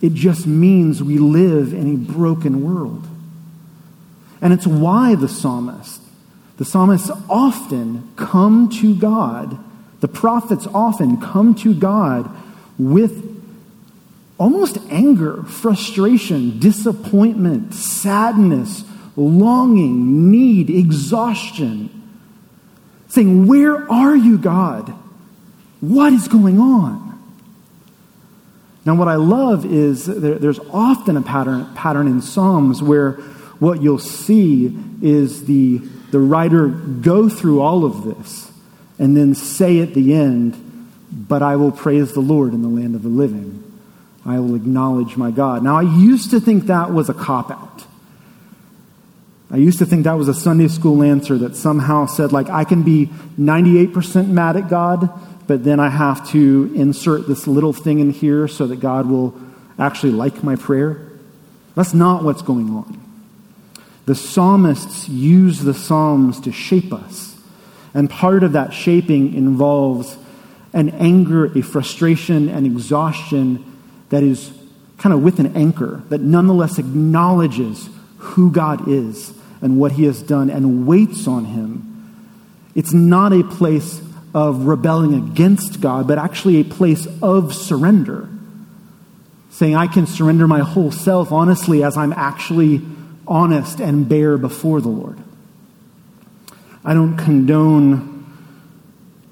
It 0.00 0.14
just 0.14 0.46
means 0.46 1.02
we 1.02 1.18
live 1.18 1.72
in 1.74 1.94
a 1.94 1.96
broken 1.96 2.64
world. 2.64 3.06
And 4.40 4.52
it's 4.52 4.66
why 4.66 5.14
the 5.14 5.28
psalmist, 5.28 6.00
the 6.56 6.64
psalmists 6.64 7.10
often 7.28 8.10
come 8.16 8.70
to 8.80 8.94
God, 8.94 9.58
the 10.00 10.08
prophets 10.08 10.66
often 10.72 11.20
come 11.20 11.54
to 11.56 11.74
God 11.74 12.30
with 12.78 13.26
almost 14.38 14.78
anger, 14.88 15.42
frustration, 15.42 16.58
disappointment, 16.58 17.74
sadness, 17.74 18.84
longing, 19.14 20.30
need, 20.30 20.70
exhaustion. 20.70 21.90
Saying, 23.08 23.46
Where 23.46 23.90
are 23.92 24.16
you, 24.16 24.38
God? 24.38 24.94
What 25.80 26.14
is 26.14 26.26
going 26.28 26.58
on? 26.58 27.09
Now, 28.84 28.94
what 28.94 29.08
I 29.08 29.16
love 29.16 29.66
is 29.66 30.06
there, 30.06 30.38
there's 30.38 30.58
often 30.72 31.16
a 31.16 31.22
pattern, 31.22 31.72
pattern 31.74 32.06
in 32.06 32.22
Psalms 32.22 32.82
where 32.82 33.12
what 33.58 33.82
you'll 33.82 33.98
see 33.98 34.74
is 35.02 35.44
the, 35.44 35.78
the 36.10 36.18
writer 36.18 36.68
go 36.68 37.28
through 37.28 37.60
all 37.60 37.84
of 37.84 38.04
this 38.04 38.50
and 38.98 39.16
then 39.16 39.34
say 39.34 39.80
at 39.80 39.94
the 39.94 40.14
end, 40.14 40.88
But 41.12 41.42
I 41.42 41.56
will 41.56 41.72
praise 41.72 42.12
the 42.12 42.20
Lord 42.20 42.54
in 42.54 42.62
the 42.62 42.68
land 42.68 42.94
of 42.94 43.02
the 43.02 43.08
living. 43.08 43.60
I 44.24 44.38
will 44.38 44.54
acknowledge 44.54 45.16
my 45.16 45.30
God. 45.30 45.62
Now, 45.62 45.76
I 45.76 45.82
used 45.82 46.30
to 46.30 46.40
think 46.40 46.66
that 46.66 46.92
was 46.92 47.08
a 47.08 47.14
cop 47.14 47.50
out. 47.50 47.84
I 49.50 49.56
used 49.56 49.78
to 49.80 49.86
think 49.86 50.04
that 50.04 50.12
was 50.12 50.28
a 50.28 50.34
Sunday 50.34 50.68
school 50.68 51.02
answer 51.02 51.36
that 51.38 51.56
somehow 51.56 52.06
said, 52.06 52.32
like, 52.32 52.48
I 52.48 52.64
can 52.64 52.82
be 52.82 53.06
98% 53.38 54.28
mad 54.28 54.56
at 54.56 54.68
God, 54.68 55.10
but 55.50 55.64
then 55.64 55.80
I 55.80 55.88
have 55.88 56.30
to 56.30 56.70
insert 56.76 57.26
this 57.26 57.48
little 57.48 57.72
thing 57.72 57.98
in 57.98 58.10
here 58.10 58.46
so 58.46 58.68
that 58.68 58.78
God 58.78 59.06
will 59.10 59.34
actually 59.80 60.12
like 60.12 60.44
my 60.44 60.54
prayer. 60.54 61.10
That's 61.74 61.92
not 61.92 62.22
what's 62.22 62.40
going 62.40 62.70
on. 62.70 63.02
The 64.06 64.14
psalmists 64.14 65.08
use 65.08 65.58
the 65.58 65.74
Psalms 65.74 66.38
to 66.42 66.52
shape 66.52 66.92
us. 66.92 67.36
And 67.94 68.08
part 68.08 68.44
of 68.44 68.52
that 68.52 68.72
shaping 68.72 69.34
involves 69.34 70.16
an 70.72 70.90
anger, 70.90 71.46
a 71.46 71.62
frustration, 71.62 72.48
an 72.48 72.64
exhaustion 72.64 73.64
that 74.10 74.22
is 74.22 74.52
kind 74.98 75.12
of 75.12 75.20
with 75.20 75.40
an 75.40 75.56
anchor, 75.56 76.04
that 76.10 76.20
nonetheless 76.20 76.78
acknowledges 76.78 77.90
who 78.18 78.52
God 78.52 78.86
is 78.86 79.34
and 79.60 79.80
what 79.80 79.90
he 79.90 80.04
has 80.04 80.22
done 80.22 80.48
and 80.48 80.86
waits 80.86 81.26
on 81.26 81.46
him. 81.46 82.14
It's 82.76 82.92
not 82.92 83.32
a 83.32 83.42
place 83.42 84.00
of 84.34 84.66
rebelling 84.66 85.14
against 85.14 85.80
God, 85.80 86.06
but 86.06 86.18
actually 86.18 86.60
a 86.60 86.64
place 86.64 87.06
of 87.22 87.54
surrender. 87.54 88.28
Saying, 89.50 89.74
I 89.74 89.86
can 89.86 90.06
surrender 90.06 90.46
my 90.46 90.60
whole 90.60 90.92
self 90.92 91.32
honestly 91.32 91.82
as 91.82 91.96
I'm 91.96 92.12
actually 92.12 92.80
honest 93.26 93.80
and 93.80 94.08
bare 94.08 94.38
before 94.38 94.80
the 94.80 94.88
Lord. 94.88 95.18
I 96.84 96.94
don't 96.94 97.16
condone 97.16 98.10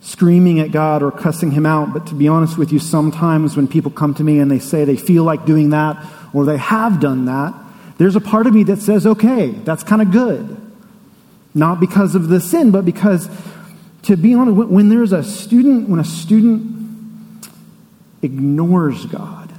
screaming 0.01 0.61
at 0.61 0.71
God 0.71 1.03
or 1.03 1.11
cussing 1.11 1.51
him 1.51 1.67
out, 1.67 1.93
but 1.93 2.07
to 2.09 2.15
be 2.15 2.29
honest 2.29 2.57
with 2.57 2.73
you, 2.73 2.79
sometimes 2.79 3.57
when 3.57 3.69
people 3.69 3.91
come 3.91 4.15
to 4.15 4.25
me 4.25 4.39
and 4.39 4.51
they 4.51 4.59
say 4.59 4.85
they 4.85 4.97
feel 4.97 5.25
like 5.25 5.45
doing 5.45 5.71
that 5.71 6.05
or 6.33 6.45
they 6.45 6.57
have 6.57 7.01
done 7.01 7.27
that, 7.27 7.55
there's 7.99 8.17
a 8.17 8.21
part 8.21 8.47
of 8.47 8.55
me 8.55 8.63
that 8.65 8.79
says, 8.79 9.07
okay, 9.07 9.51
that's 9.51 9.83
kind 9.83 10.01
of 10.01 10.11
good. 10.11 10.57
Not 11.55 11.81
because 11.81 12.15
of 12.15 12.29
the 12.29 12.41
sin, 12.41 12.71
but 12.71 12.85
because, 12.85 13.29
to 14.03 14.17
be 14.17 14.35
honest, 14.35 14.69
when 14.69 14.89
there's 14.89 15.13
a 15.13 15.23
student, 15.23 15.89
when 15.89 16.01
a 16.01 16.05
student 16.05 17.47
ignores 18.23 19.07
God, 19.07 19.53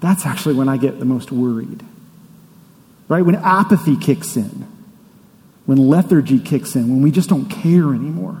that's 0.00 0.26
actually 0.26 0.54
when 0.54 0.68
I 0.68 0.76
get 0.76 0.98
the 0.98 1.04
most 1.04 1.30
worried. 1.30 1.82
Right? 3.08 3.24
When 3.24 3.34
apathy 3.36 3.96
kicks 3.96 4.36
in, 4.36 4.66
when 5.66 5.78
lethargy 5.88 6.38
kicks 6.38 6.74
in, 6.74 6.88
when 6.88 7.02
we 7.02 7.10
just 7.10 7.28
don't 7.28 7.46
care 7.46 7.94
anymore. 7.94 8.40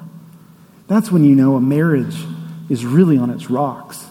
That's 0.88 1.10
when 1.10 1.24
you 1.24 1.34
know 1.34 1.56
a 1.56 1.60
marriage 1.60 2.16
is 2.68 2.84
really 2.84 3.16
on 3.16 3.30
its 3.30 3.50
rocks. 3.50 4.06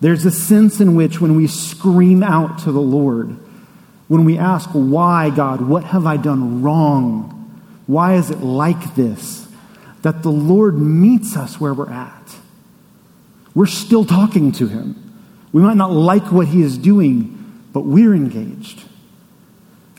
There's 0.00 0.24
a 0.24 0.30
sense 0.30 0.80
in 0.80 0.94
which 0.94 1.20
when 1.20 1.34
we 1.36 1.46
scream 1.46 2.22
out 2.22 2.60
to 2.60 2.72
the 2.72 2.80
Lord, 2.80 3.36
when 4.08 4.24
we 4.24 4.38
ask, 4.38 4.70
Why, 4.70 5.30
God, 5.30 5.60
what 5.60 5.84
have 5.84 6.06
I 6.06 6.16
done 6.16 6.62
wrong? 6.62 7.30
Why 7.86 8.14
is 8.14 8.30
it 8.30 8.40
like 8.40 8.94
this? 8.94 9.43
That 10.04 10.22
the 10.22 10.30
Lord 10.30 10.78
meets 10.78 11.34
us 11.34 11.58
where 11.58 11.72
we're 11.72 11.88
at. 11.88 12.36
We're 13.54 13.64
still 13.64 14.04
talking 14.04 14.52
to 14.52 14.66
Him. 14.66 15.00
We 15.50 15.62
might 15.62 15.78
not 15.78 15.92
like 15.92 16.30
what 16.30 16.48
He 16.48 16.60
is 16.60 16.76
doing, 16.76 17.64
but 17.72 17.86
we're 17.86 18.14
engaged. 18.14 18.84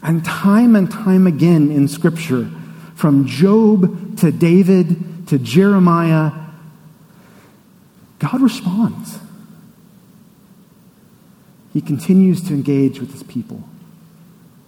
And 0.03 0.23
time 0.23 0.75
and 0.75 0.91
time 0.91 1.25
again 1.25 1.71
in 1.71 1.87
Scripture, 1.87 2.51
from 2.93 3.25
Job 3.25 4.19
to 4.19 4.31
David 4.31 5.27
to 5.29 5.39
Jeremiah, 5.39 6.31
God 8.19 8.41
responds. 8.41 9.17
He 11.73 11.81
continues 11.81 12.43
to 12.43 12.53
engage 12.53 12.99
with 12.99 13.11
his 13.11 13.23
people 13.23 13.67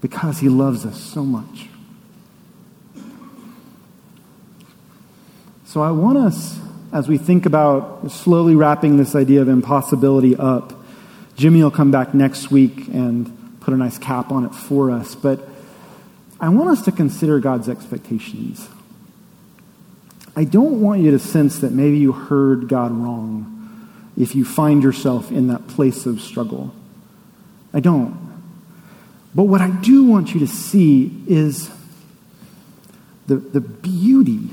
because 0.02 0.40
he 0.40 0.50
loves 0.50 0.84
us 0.84 1.00
so 1.00 1.24
much. 1.24 1.68
So 5.68 5.82
I 5.82 5.92
want 5.92 6.18
us, 6.18 6.58
as 6.94 7.10
we 7.10 7.18
think 7.18 7.46
about 7.46 8.10
slowly 8.10 8.56
wrapping 8.56 8.96
this 8.96 9.16
idea 9.16 9.42
of 9.42 9.50
impossibility 9.50 10.34
up, 10.34 10.72
Jimmy 11.36 11.62
will 11.62 11.72
come 11.72 11.92
back 11.92 12.14
next 12.14 12.50
week 12.50 12.88
and 12.88 13.60
put 13.60 13.74
a 13.74 13.78
nice 13.78 13.98
cap 13.98 14.32
on 14.32 14.46
it 14.46 14.56
for 14.56 14.90
us, 14.90 15.14
but 15.14 15.46
I 16.40 16.48
want 16.48 16.70
us 16.70 16.86
to 16.86 16.94
consider 16.94 17.42
God's 17.42 17.68
expectations. 17.68 18.66
I 20.38 20.46
don't 20.46 20.80
want 20.80 21.02
you 21.02 21.12
to 21.12 21.20
sense 21.20 21.60
that 21.60 21.74
maybe 21.74 21.98
you 21.98 22.14
heard 22.14 22.70
God 22.70 22.94
wrong 22.94 23.90
if 24.16 24.36
you 24.36 24.46
find 24.46 24.82
yourself 24.82 25.32
in 25.32 25.48
that 25.48 25.68
place 25.68 26.06
of 26.06 26.22
struggle. 26.22 26.74
I 27.74 27.82
don't. 27.82 28.18
But 29.36 29.44
what 29.44 29.60
I 29.60 29.70
do 29.70 30.06
want 30.06 30.34
you 30.34 30.40
to 30.40 30.48
see 30.48 31.26
is 31.28 31.70
the, 33.28 33.36
the 33.36 33.60
beauty 33.60 34.50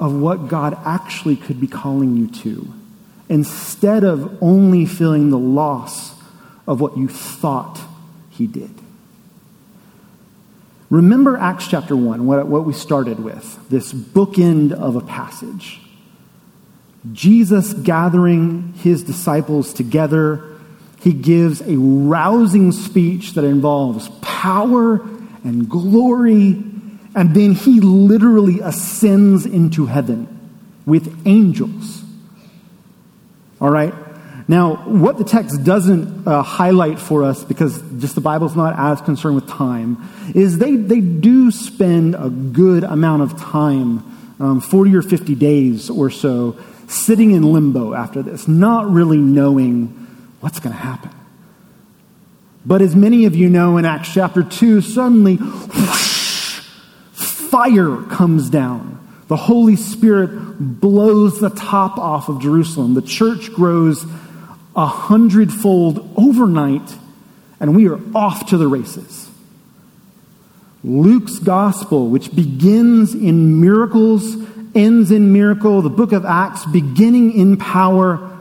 of 0.00 0.14
what 0.14 0.48
God 0.48 0.76
actually 0.84 1.36
could 1.36 1.60
be 1.60 1.66
calling 1.66 2.16
you 2.16 2.26
to, 2.42 2.72
instead 3.28 4.02
of 4.02 4.42
only 4.42 4.86
feeling 4.86 5.30
the 5.30 5.38
loss 5.38 6.14
of 6.66 6.80
what 6.80 6.96
you 6.96 7.06
thought 7.06 7.80
He 8.30 8.46
did. 8.46 8.70
Remember 10.88 11.36
Acts 11.36 11.68
chapter 11.68 11.94
1, 11.94 12.26
what, 12.26 12.48
what 12.48 12.64
we 12.64 12.72
started 12.72 13.20
with, 13.20 13.68
this 13.68 13.92
bookend 13.92 14.72
of 14.72 14.96
a 14.96 15.00
passage. 15.00 15.80
Jesus 17.12 17.72
gathering 17.72 18.74
his 18.74 19.04
disciples 19.04 19.72
together, 19.72 20.44
he 21.00 21.12
gives 21.12 21.62
a 21.62 21.76
rousing 21.76 22.72
speech 22.72 23.34
that 23.34 23.44
involves 23.44 24.08
power 24.20 24.96
and 25.44 25.68
glory, 25.68 26.62
and 27.14 27.34
then 27.34 27.52
he 27.52 27.80
literally 27.80 28.60
ascends 28.60 29.46
into 29.46 29.86
heaven 29.86 30.28
with 30.86 31.26
angels. 31.26 32.02
All 33.60 33.70
right? 33.70 33.94
Now, 34.48 34.76
what 34.86 35.16
the 35.16 35.22
text 35.22 35.62
doesn't 35.62 36.26
uh, 36.26 36.42
highlight 36.42 36.98
for 36.98 37.22
us, 37.22 37.44
because 37.44 37.80
just 37.98 38.16
the 38.16 38.20
Bible's 38.20 38.56
not 38.56 38.76
as 38.76 39.00
concerned 39.00 39.36
with 39.36 39.48
time, 39.48 40.08
is 40.34 40.58
they, 40.58 40.74
they 40.74 41.00
do 41.00 41.52
spend 41.52 42.16
a 42.16 42.28
good 42.28 42.82
amount 42.82 43.22
of 43.22 43.40
time, 43.40 44.02
um, 44.40 44.60
40 44.60 44.96
or 44.96 45.02
50 45.02 45.36
days 45.36 45.88
or 45.88 46.10
so, 46.10 46.56
sitting 46.88 47.30
in 47.30 47.44
limbo 47.44 47.94
after 47.94 48.22
this, 48.22 48.48
not 48.48 48.90
really 48.90 49.18
knowing 49.18 49.86
what's 50.40 50.58
going 50.58 50.74
to 50.74 50.82
happen. 50.82 51.12
But 52.66 52.82
as 52.82 52.96
many 52.96 53.26
of 53.26 53.36
you 53.36 53.48
know 53.48 53.76
in 53.78 53.84
Acts 53.84 54.12
chapter 54.12 54.42
2, 54.42 54.80
suddenly 54.80 55.36
whoosh, 55.36 56.09
fire 57.50 58.02
comes 58.02 58.50
down. 58.50 58.96
The 59.28 59.36
Holy 59.36 59.76
Spirit 59.76 60.30
blows 60.58 61.40
the 61.40 61.50
top 61.50 61.98
off 61.98 62.28
of 62.28 62.40
Jerusalem. 62.40 62.94
The 62.94 63.02
church 63.02 63.52
grows 63.52 64.04
a 64.74 64.86
hundredfold 64.86 66.14
overnight, 66.16 66.96
and 67.60 67.76
we 67.76 67.88
are 67.88 68.00
off 68.14 68.50
to 68.50 68.56
the 68.56 68.66
races. 68.66 69.28
Luke's 70.82 71.38
gospel, 71.38 72.08
which 72.08 72.34
begins 72.34 73.14
in 73.14 73.60
miracles, 73.60 74.36
ends 74.74 75.10
in 75.10 75.32
miracle, 75.32 75.82
the 75.82 75.90
book 75.90 76.12
of 76.12 76.24
Acts 76.24 76.64
beginning 76.66 77.32
in 77.38 77.56
power. 77.56 78.38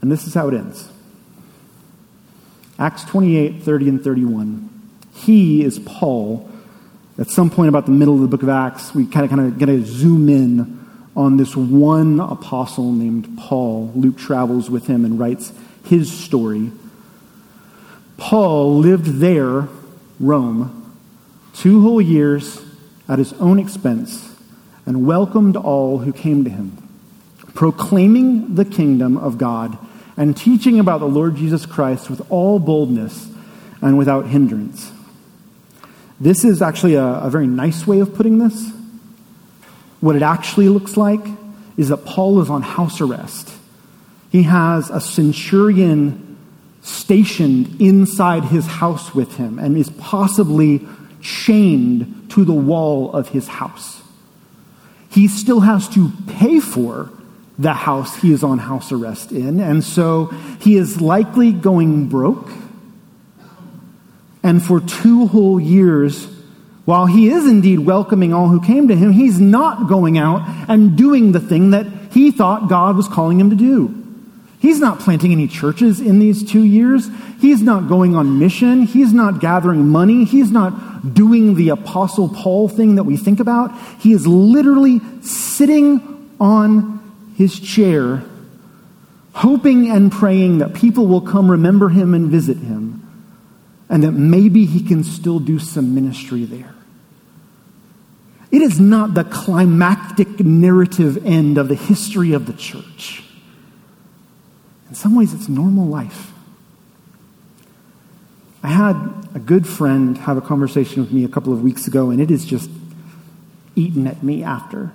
And 0.00 0.10
this 0.10 0.26
is 0.26 0.34
how 0.34 0.48
it 0.48 0.54
ends 0.54 0.88
Acts 2.78 3.04
28 3.04 3.62
30 3.62 3.88
and 3.88 4.04
31. 4.04 4.70
He 5.14 5.64
is 5.64 5.78
Paul. 5.80 6.47
At 7.18 7.28
some 7.28 7.50
point 7.50 7.68
about 7.68 7.84
the 7.84 7.92
middle 7.92 8.14
of 8.14 8.20
the 8.20 8.28
book 8.28 8.44
of 8.44 8.48
Acts, 8.48 8.94
we 8.94 9.04
kind 9.04 9.24
of 9.24 9.30
kind 9.30 9.40
of 9.40 9.58
get 9.58 9.66
to 9.66 9.84
zoom 9.84 10.28
in 10.28 10.86
on 11.16 11.36
this 11.36 11.56
one 11.56 12.20
apostle 12.20 12.92
named 12.92 13.36
Paul. 13.36 13.90
Luke 13.96 14.16
travels 14.16 14.70
with 14.70 14.86
him 14.86 15.04
and 15.04 15.18
writes 15.18 15.52
his 15.84 16.12
story. 16.12 16.70
Paul 18.18 18.78
lived 18.78 19.06
there, 19.18 19.68
Rome, 20.20 20.94
two 21.54 21.82
whole 21.82 22.00
years 22.00 22.64
at 23.08 23.18
his 23.18 23.32
own 23.34 23.58
expense 23.58 24.36
and 24.86 25.04
welcomed 25.04 25.56
all 25.56 25.98
who 25.98 26.12
came 26.12 26.44
to 26.44 26.50
him, 26.50 26.76
proclaiming 27.54 28.54
the 28.54 28.64
kingdom 28.64 29.16
of 29.16 29.38
God 29.38 29.76
and 30.16 30.36
teaching 30.36 30.78
about 30.78 31.00
the 31.00 31.08
Lord 31.08 31.34
Jesus 31.34 31.66
Christ 31.66 32.10
with 32.10 32.24
all 32.30 32.60
boldness 32.60 33.28
and 33.82 33.98
without 33.98 34.26
hindrance. 34.26 34.92
This 36.20 36.44
is 36.44 36.62
actually 36.62 36.94
a, 36.94 37.04
a 37.04 37.30
very 37.30 37.46
nice 37.46 37.86
way 37.86 38.00
of 38.00 38.14
putting 38.14 38.38
this. 38.38 38.72
What 40.00 40.16
it 40.16 40.22
actually 40.22 40.68
looks 40.68 40.96
like 40.96 41.24
is 41.76 41.88
that 41.88 42.04
Paul 42.04 42.40
is 42.40 42.50
on 42.50 42.62
house 42.62 43.00
arrest. 43.00 43.52
He 44.30 44.42
has 44.44 44.90
a 44.90 45.00
centurion 45.00 46.36
stationed 46.82 47.80
inside 47.80 48.44
his 48.44 48.66
house 48.66 49.14
with 49.14 49.36
him 49.36 49.58
and 49.58 49.76
is 49.76 49.90
possibly 49.90 50.86
chained 51.20 52.30
to 52.30 52.44
the 52.44 52.52
wall 52.52 53.12
of 53.12 53.28
his 53.28 53.48
house. 53.48 54.02
He 55.10 55.28
still 55.28 55.60
has 55.60 55.88
to 55.90 56.12
pay 56.26 56.60
for 56.60 57.10
the 57.58 57.72
house 57.72 58.16
he 58.16 58.32
is 58.32 58.44
on 58.44 58.58
house 58.58 58.92
arrest 58.92 59.32
in. 59.32 59.58
And 59.60 59.82
so 59.82 60.26
he 60.60 60.76
is 60.76 61.00
likely 61.00 61.52
going 61.52 62.08
broke. 62.08 62.48
And 64.42 64.62
for 64.62 64.80
two 64.80 65.26
whole 65.26 65.60
years, 65.60 66.26
while 66.84 67.06
he 67.06 67.28
is 67.28 67.46
indeed 67.46 67.80
welcoming 67.80 68.32
all 68.32 68.48
who 68.48 68.60
came 68.60 68.88
to 68.88 68.96
him, 68.96 69.12
he's 69.12 69.40
not 69.40 69.88
going 69.88 70.16
out 70.16 70.42
and 70.68 70.96
doing 70.96 71.32
the 71.32 71.40
thing 71.40 71.70
that 71.72 71.86
he 72.12 72.30
thought 72.30 72.68
God 72.68 72.96
was 72.96 73.08
calling 73.08 73.38
him 73.38 73.50
to 73.50 73.56
do. 73.56 73.94
He's 74.60 74.80
not 74.80 74.98
planting 74.98 75.30
any 75.30 75.46
churches 75.46 76.00
in 76.00 76.18
these 76.18 76.48
two 76.48 76.64
years. 76.64 77.08
He's 77.40 77.62
not 77.62 77.88
going 77.88 78.16
on 78.16 78.38
mission. 78.38 78.82
He's 78.82 79.12
not 79.12 79.40
gathering 79.40 79.88
money. 79.88 80.24
He's 80.24 80.50
not 80.50 81.14
doing 81.14 81.54
the 81.54 81.68
Apostle 81.68 82.28
Paul 82.28 82.68
thing 82.68 82.96
that 82.96 83.04
we 83.04 83.16
think 83.16 83.38
about. 83.38 83.70
He 84.00 84.12
is 84.12 84.26
literally 84.26 85.00
sitting 85.20 86.34
on 86.40 86.98
his 87.36 87.60
chair, 87.60 88.24
hoping 89.32 89.90
and 89.90 90.10
praying 90.10 90.58
that 90.58 90.74
people 90.74 91.06
will 91.06 91.20
come 91.20 91.50
remember 91.50 91.88
him 91.88 92.14
and 92.14 92.28
visit 92.28 92.56
him, 92.56 92.87
and 93.88 94.02
that 94.02 94.12
maybe 94.12 94.66
he 94.66 94.82
can 94.82 95.02
still 95.04 95.38
do 95.38 95.58
some 95.58 95.94
ministry 95.94 96.44
there. 96.44 96.74
It 98.50 98.62
is 98.62 98.80
not 98.80 99.14
the 99.14 99.24
climactic 99.24 100.40
narrative 100.40 101.24
end 101.24 101.58
of 101.58 101.68
the 101.68 101.74
history 101.74 102.32
of 102.32 102.46
the 102.46 102.54
church. 102.54 103.22
In 104.88 104.94
some 104.94 105.14
ways, 105.14 105.34
it's 105.34 105.48
normal 105.48 105.86
life. 105.86 106.32
I 108.62 108.68
had 108.68 108.96
a 109.34 109.38
good 109.38 109.66
friend 109.66 110.16
have 110.18 110.36
a 110.36 110.40
conversation 110.40 111.02
with 111.02 111.12
me 111.12 111.24
a 111.24 111.28
couple 111.28 111.52
of 111.52 111.62
weeks 111.62 111.86
ago, 111.86 112.10
and 112.10 112.20
it 112.20 112.30
is 112.30 112.44
just 112.44 112.70
eaten 113.76 114.06
at 114.06 114.22
me 114.22 114.42
after. 114.42 114.92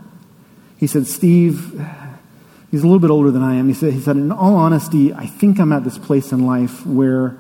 He 0.77 0.87
said, 0.87 1.07
Steve, 1.07 1.79
he's 2.71 2.81
a 2.81 2.85
little 2.85 2.99
bit 2.99 3.11
older 3.11 3.31
than 3.31 3.43
I 3.43 3.55
am. 3.55 3.67
He 3.67 3.73
said, 3.73 3.93
he 3.93 4.01
said, 4.01 4.17
in 4.17 4.31
all 4.31 4.55
honesty, 4.55 5.13
I 5.13 5.27
think 5.27 5.59
I'm 5.59 5.71
at 5.71 5.83
this 5.83 5.97
place 5.97 6.31
in 6.31 6.45
life 6.45 6.85
where, 6.85 7.37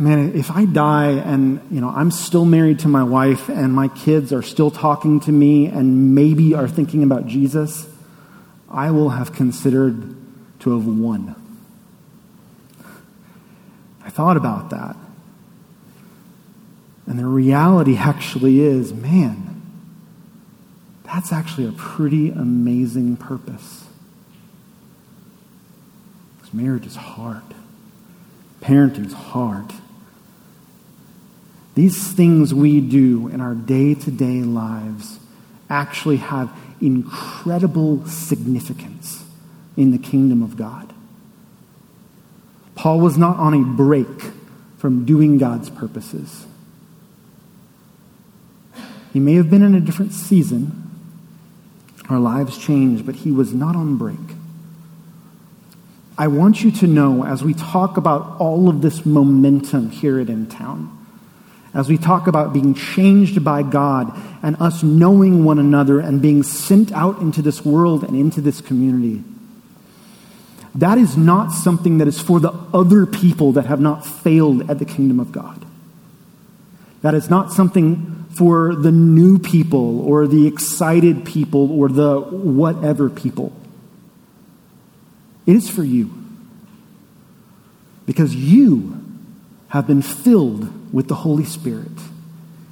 man, 0.00 0.34
if 0.34 0.50
I 0.50 0.64
die 0.64 1.12
and, 1.12 1.60
you 1.70 1.80
know, 1.80 1.88
I'm 1.88 2.10
still 2.10 2.44
married 2.44 2.80
to 2.80 2.88
my 2.88 3.02
wife 3.02 3.48
and 3.48 3.72
my 3.72 3.88
kids 3.88 4.32
are 4.32 4.42
still 4.42 4.70
talking 4.70 5.20
to 5.20 5.32
me 5.32 5.66
and 5.66 6.14
maybe 6.14 6.54
are 6.54 6.68
thinking 6.68 7.02
about 7.02 7.26
Jesus, 7.26 7.88
I 8.68 8.90
will 8.90 9.10
have 9.10 9.32
considered 9.32 10.16
to 10.60 10.70
have 10.72 10.86
won. 10.86 11.36
I 14.04 14.10
thought 14.10 14.36
about 14.36 14.70
that. 14.70 14.96
And 17.06 17.18
the 17.18 17.26
reality 17.26 17.96
actually 17.96 18.60
is 18.60 18.92
man, 18.92 19.62
that's 21.04 21.32
actually 21.32 21.68
a 21.68 21.72
pretty 21.72 22.30
amazing 22.30 23.16
purpose. 23.16 23.84
Because 26.36 26.54
marriage 26.54 26.86
is 26.86 26.96
hard, 26.96 27.42
parenting 28.60 29.06
is 29.06 29.12
hard. 29.12 29.72
These 31.74 32.12
things 32.12 32.54
we 32.54 32.80
do 32.80 33.28
in 33.28 33.40
our 33.40 33.54
day 33.54 33.94
to 33.94 34.10
day 34.10 34.42
lives 34.42 35.18
actually 35.68 36.18
have 36.18 36.56
incredible 36.80 38.06
significance 38.06 39.24
in 39.76 39.90
the 39.90 39.98
kingdom 39.98 40.42
of 40.42 40.56
God. 40.56 40.92
Paul 42.74 43.00
was 43.00 43.16
not 43.18 43.36
on 43.38 43.54
a 43.54 43.64
break 43.64 44.32
from 44.78 45.04
doing 45.04 45.38
God's 45.38 45.70
purposes. 45.70 46.46
He 49.12 49.20
may 49.20 49.34
have 49.34 49.48
been 49.48 49.62
in 49.62 49.74
a 49.74 49.80
different 49.80 50.12
season. 50.12 50.90
Our 52.08 52.18
lives 52.18 52.58
changed, 52.58 53.06
but 53.06 53.14
he 53.14 53.32
was 53.32 53.54
not 53.54 53.76
on 53.76 53.96
break. 53.96 54.18
I 56.18 56.28
want 56.28 56.62
you 56.62 56.70
to 56.72 56.86
know 56.86 57.24
as 57.24 57.42
we 57.42 57.54
talk 57.54 57.96
about 57.96 58.38
all 58.38 58.68
of 58.68 58.82
this 58.82 59.04
momentum 59.06 59.90
here 59.90 60.20
at 60.20 60.28
In 60.28 60.46
Town, 60.46 61.03
as 61.74 61.88
we 61.88 61.98
talk 61.98 62.28
about 62.28 62.52
being 62.52 62.72
changed 62.74 63.44
by 63.44 63.62
God 63.62 64.16
and 64.42 64.56
us 64.60 64.82
knowing 64.82 65.44
one 65.44 65.58
another 65.58 65.98
and 65.98 66.22
being 66.22 66.42
sent 66.42 66.92
out 66.92 67.18
into 67.18 67.42
this 67.42 67.64
world 67.64 68.04
and 68.04 68.16
into 68.16 68.40
this 68.40 68.60
community, 68.60 69.24
that 70.76 70.98
is 70.98 71.16
not 71.16 71.50
something 71.50 71.98
that 71.98 72.08
is 72.08 72.20
for 72.20 72.38
the 72.38 72.52
other 72.72 73.06
people 73.06 73.52
that 73.52 73.66
have 73.66 73.80
not 73.80 74.06
failed 74.06 74.70
at 74.70 74.78
the 74.78 74.84
kingdom 74.84 75.18
of 75.18 75.32
God. 75.32 75.64
That 77.02 77.14
is 77.14 77.28
not 77.28 77.52
something 77.52 78.26
for 78.30 78.74
the 78.74 78.90
new 78.90 79.38
people 79.38 80.00
or 80.00 80.26
the 80.26 80.46
excited 80.46 81.24
people 81.24 81.70
or 81.70 81.88
the 81.88 82.20
whatever 82.20 83.10
people. 83.10 83.52
It 85.46 85.56
is 85.56 85.68
for 85.68 85.84
you. 85.84 86.10
Because 88.06 88.34
you 88.34 89.03
have 89.74 89.88
been 89.88 90.02
filled 90.02 90.94
with 90.94 91.08
the 91.08 91.16
Holy 91.16 91.44
Spirit 91.44 91.90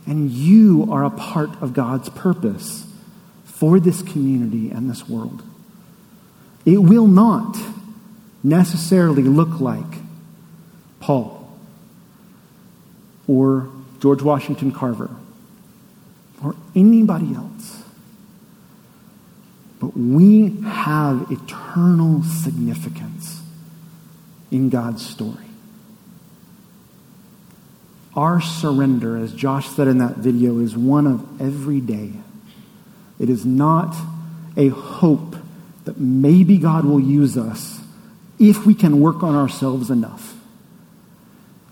and 0.06 0.30
you 0.30 0.86
are 0.88 1.02
a 1.02 1.10
part 1.10 1.50
of 1.60 1.74
God's 1.74 2.08
purpose 2.10 2.86
for 3.42 3.80
this 3.80 4.02
community 4.02 4.70
and 4.70 4.88
this 4.88 5.08
world. 5.08 5.42
It 6.64 6.78
will 6.78 7.08
not 7.08 7.56
necessarily 8.44 9.24
look 9.24 9.60
like 9.60 9.98
Paul 11.00 11.58
or 13.26 13.68
George 13.98 14.22
Washington 14.22 14.70
Carver 14.70 15.10
or 16.40 16.54
anybody 16.76 17.34
else. 17.34 17.82
But 19.80 19.96
we 19.96 20.50
have 20.62 21.32
eternal 21.32 22.22
significance 22.22 23.42
in 24.52 24.68
God's 24.68 25.04
story. 25.04 25.51
Our 28.14 28.40
surrender, 28.40 29.16
as 29.16 29.32
Josh 29.32 29.68
said 29.68 29.88
in 29.88 29.98
that 29.98 30.16
video, 30.16 30.58
is 30.58 30.76
one 30.76 31.06
of 31.06 31.40
every 31.40 31.80
day. 31.80 32.12
It 33.18 33.30
is 33.30 33.46
not 33.46 33.96
a 34.56 34.68
hope 34.68 35.36
that 35.84 35.98
maybe 35.98 36.58
God 36.58 36.84
will 36.84 37.00
use 37.00 37.38
us 37.38 37.80
if 38.38 38.66
we 38.66 38.74
can 38.74 39.00
work 39.00 39.22
on 39.22 39.34
ourselves 39.34 39.90
enough. 39.90 40.36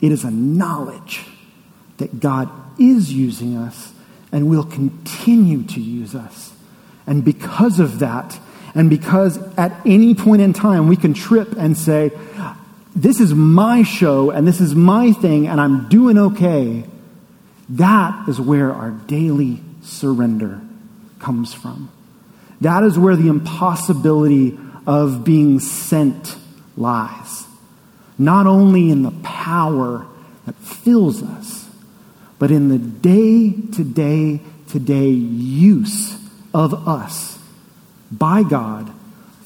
It 0.01 0.12
is 0.12 0.24
a 0.24 0.30
knowledge 0.30 1.26
that 1.99 2.20
God 2.20 2.49
is 2.78 3.12
using 3.12 3.57
us 3.57 3.93
and 4.32 4.49
will 4.49 4.64
continue 4.64 5.62
to 5.64 5.80
use 5.80 6.14
us. 6.14 6.53
And 7.07 7.24
because 7.24 7.80
of 7.80 7.99
that, 7.99 8.38
and 8.74 8.88
because 8.88 9.38
at 9.59 9.72
any 9.84 10.14
point 10.14 10.41
in 10.41 10.53
time 10.53 10.88
we 10.88 10.97
can 10.97 11.12
trip 11.12 11.53
and 11.59 11.76
say, 11.76 12.12
This 12.95 13.20
is 13.20 13.32
my 13.34 13.82
show 13.82 14.30
and 14.30 14.47
this 14.47 14.61
is 14.61 14.74
my 14.74 15.12
thing 15.12 15.47
and 15.47 15.61
I'm 15.61 15.88
doing 15.88 16.18
okay, 16.18 16.84
that 17.70 18.28
is 18.28 18.41
where 18.41 18.72
our 18.72 18.91
daily 18.91 19.61
surrender 19.82 20.61
comes 21.18 21.55
from. 21.55 21.91
That 22.61 22.82
is 22.82 22.99
where 22.99 23.16
the 23.16 23.28
impossibility 23.28 24.59
of 24.86 25.24
being 25.24 25.61
sent 25.61 26.36
lies. 26.76 27.47
Not 28.18 28.47
only 28.47 28.91
in 28.91 29.03
the 29.03 29.12
power 29.22 30.07
that 30.47 30.57
fills 30.57 31.22
us, 31.22 31.68
but 32.38 32.51
in 32.51 32.68
the 32.68 32.78
day 32.78 33.53
to 33.53 33.84
day 33.84 34.41
to 34.68 34.78
day 34.78 35.09
use 35.09 36.18
of 36.53 36.88
us 36.88 37.38
by 38.11 38.43
God 38.43 38.93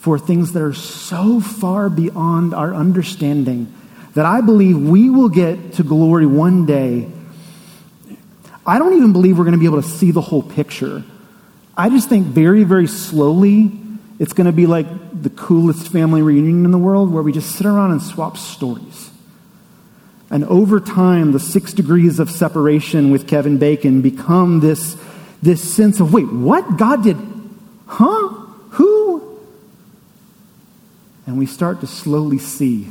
for 0.05 0.19
things 0.19 0.53
that 0.53 0.61
are 0.61 0.75
so 0.75 1.41
far 1.41 1.89
beyond 1.89 2.53
our 2.53 2.75
understanding 2.75 3.73
that 4.13 4.27
I 4.27 4.43
believe 4.43 4.79
we 4.79 5.09
will 5.09 5.31
get 5.31 5.73
to 5.75 5.83
glory 5.83 6.27
one 6.27 6.67
day. 6.67 7.11
I 8.67 8.79
don't 8.79 8.93
even 8.99 9.15
believe 9.15 9.39
we're 9.39 9.45
going 9.45 9.55
to 9.55 9.59
be 9.59 9.65
able 9.65 9.81
to 9.81 9.89
see 9.89 10.11
the 10.11 10.21
whole 10.21 10.43
picture. 10.43 11.03
I 11.75 11.89
just 11.89 12.11
think 12.11 12.27
very, 12.27 12.65
very 12.65 12.87
slowly 12.87 13.73
it's 14.19 14.35
going 14.35 14.45
to 14.45 14.53
be 14.53 14.67
like 14.67 14.87
the 15.23 15.31
coolest 15.31 15.89
family 15.89 16.21
reunion 16.21 16.67
in 16.67 16.71
the 16.71 16.77
world 16.77 17.11
where 17.11 17.23
we 17.23 17.33
just 17.33 17.57
sit 17.57 17.65
around 17.65 17.93
and 17.93 18.03
swap 18.03 18.37
stories. 18.37 19.11
And 20.31 20.45
over 20.45 20.81
time, 20.81 21.33
the 21.33 21.41
six 21.41 21.73
degrees 21.73 22.19
of 22.19 22.31
separation 22.31 23.11
with 23.11 23.27
Kevin 23.27 23.57
Bacon 23.57 24.03
become 24.03 24.61
this, 24.61 24.99
this 25.43 25.63
sense 25.63 25.99
of 25.99 26.13
wait, 26.13 26.31
what? 26.31 26.77
God 26.77 27.03
did, 27.03 27.17
huh? 27.87 28.29
Who? 28.73 29.15
And 31.35 31.41
we 31.41 31.47
start 31.47 31.81
to 31.81 31.89
slowly 31.89 32.39
see 32.39 32.87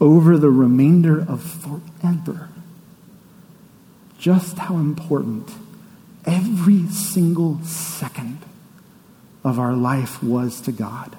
over 0.00 0.38
the 0.38 0.50
remainder 0.50 1.18
of 1.18 1.42
forever 1.42 2.48
just 4.20 4.56
how 4.58 4.76
important 4.76 5.50
every 6.24 6.86
single 6.86 7.58
second 7.64 8.38
of 9.42 9.58
our 9.58 9.72
life 9.72 10.22
was 10.22 10.60
to 10.60 10.70
God 10.70 11.16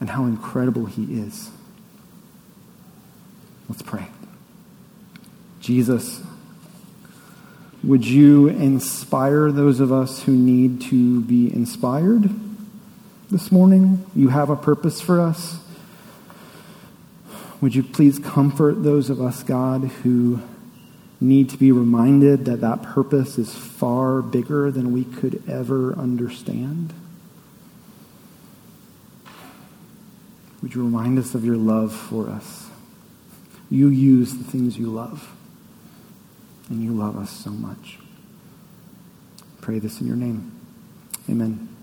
and 0.00 0.08
how 0.08 0.24
incredible 0.24 0.86
He 0.86 1.20
is. 1.20 1.50
Let's 3.68 3.82
pray. 3.82 4.06
Jesus, 5.60 6.22
Would 7.82 8.06
you 8.06 8.48
inspire 8.48 9.52
those 9.52 9.78
of 9.78 9.92
us 9.92 10.22
who 10.22 10.32
need 10.32 10.80
to 10.80 11.20
be 11.20 11.52
inspired 11.52 12.30
this 13.34 13.50
morning? 13.50 14.06
You 14.14 14.28
have 14.28 14.48
a 14.48 14.54
purpose 14.54 15.00
for 15.00 15.20
us. 15.20 15.58
Would 17.60 17.74
you 17.74 17.82
please 17.82 18.20
comfort 18.20 18.84
those 18.84 19.10
of 19.10 19.20
us, 19.20 19.42
God, 19.42 19.82
who 19.82 20.40
need 21.20 21.50
to 21.50 21.56
be 21.56 21.72
reminded 21.72 22.44
that 22.44 22.60
that 22.60 22.84
purpose 22.84 23.36
is 23.36 23.52
far 23.52 24.22
bigger 24.22 24.70
than 24.70 24.92
we 24.92 25.02
could 25.02 25.42
ever 25.48 25.94
understand? 25.94 26.94
Would 30.62 30.76
you 30.76 30.84
remind 30.84 31.18
us 31.18 31.34
of 31.34 31.44
your 31.44 31.56
love 31.56 31.92
for 31.92 32.30
us? 32.30 32.68
You 33.68 33.88
use 33.88 34.34
the 34.34 34.44
things 34.44 34.78
you 34.78 34.86
love, 34.86 35.34
and 36.68 36.84
you 36.84 36.92
love 36.92 37.16
us 37.16 37.30
so 37.30 37.50
much. 37.50 37.98
Pray 39.60 39.80
this 39.80 40.00
in 40.00 40.06
your 40.06 40.14
name. 40.14 40.52
Amen. 41.28 41.73